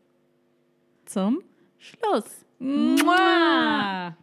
Zum 1.06 1.42
Schluss. 1.78 2.46
Mua. 2.60 4.18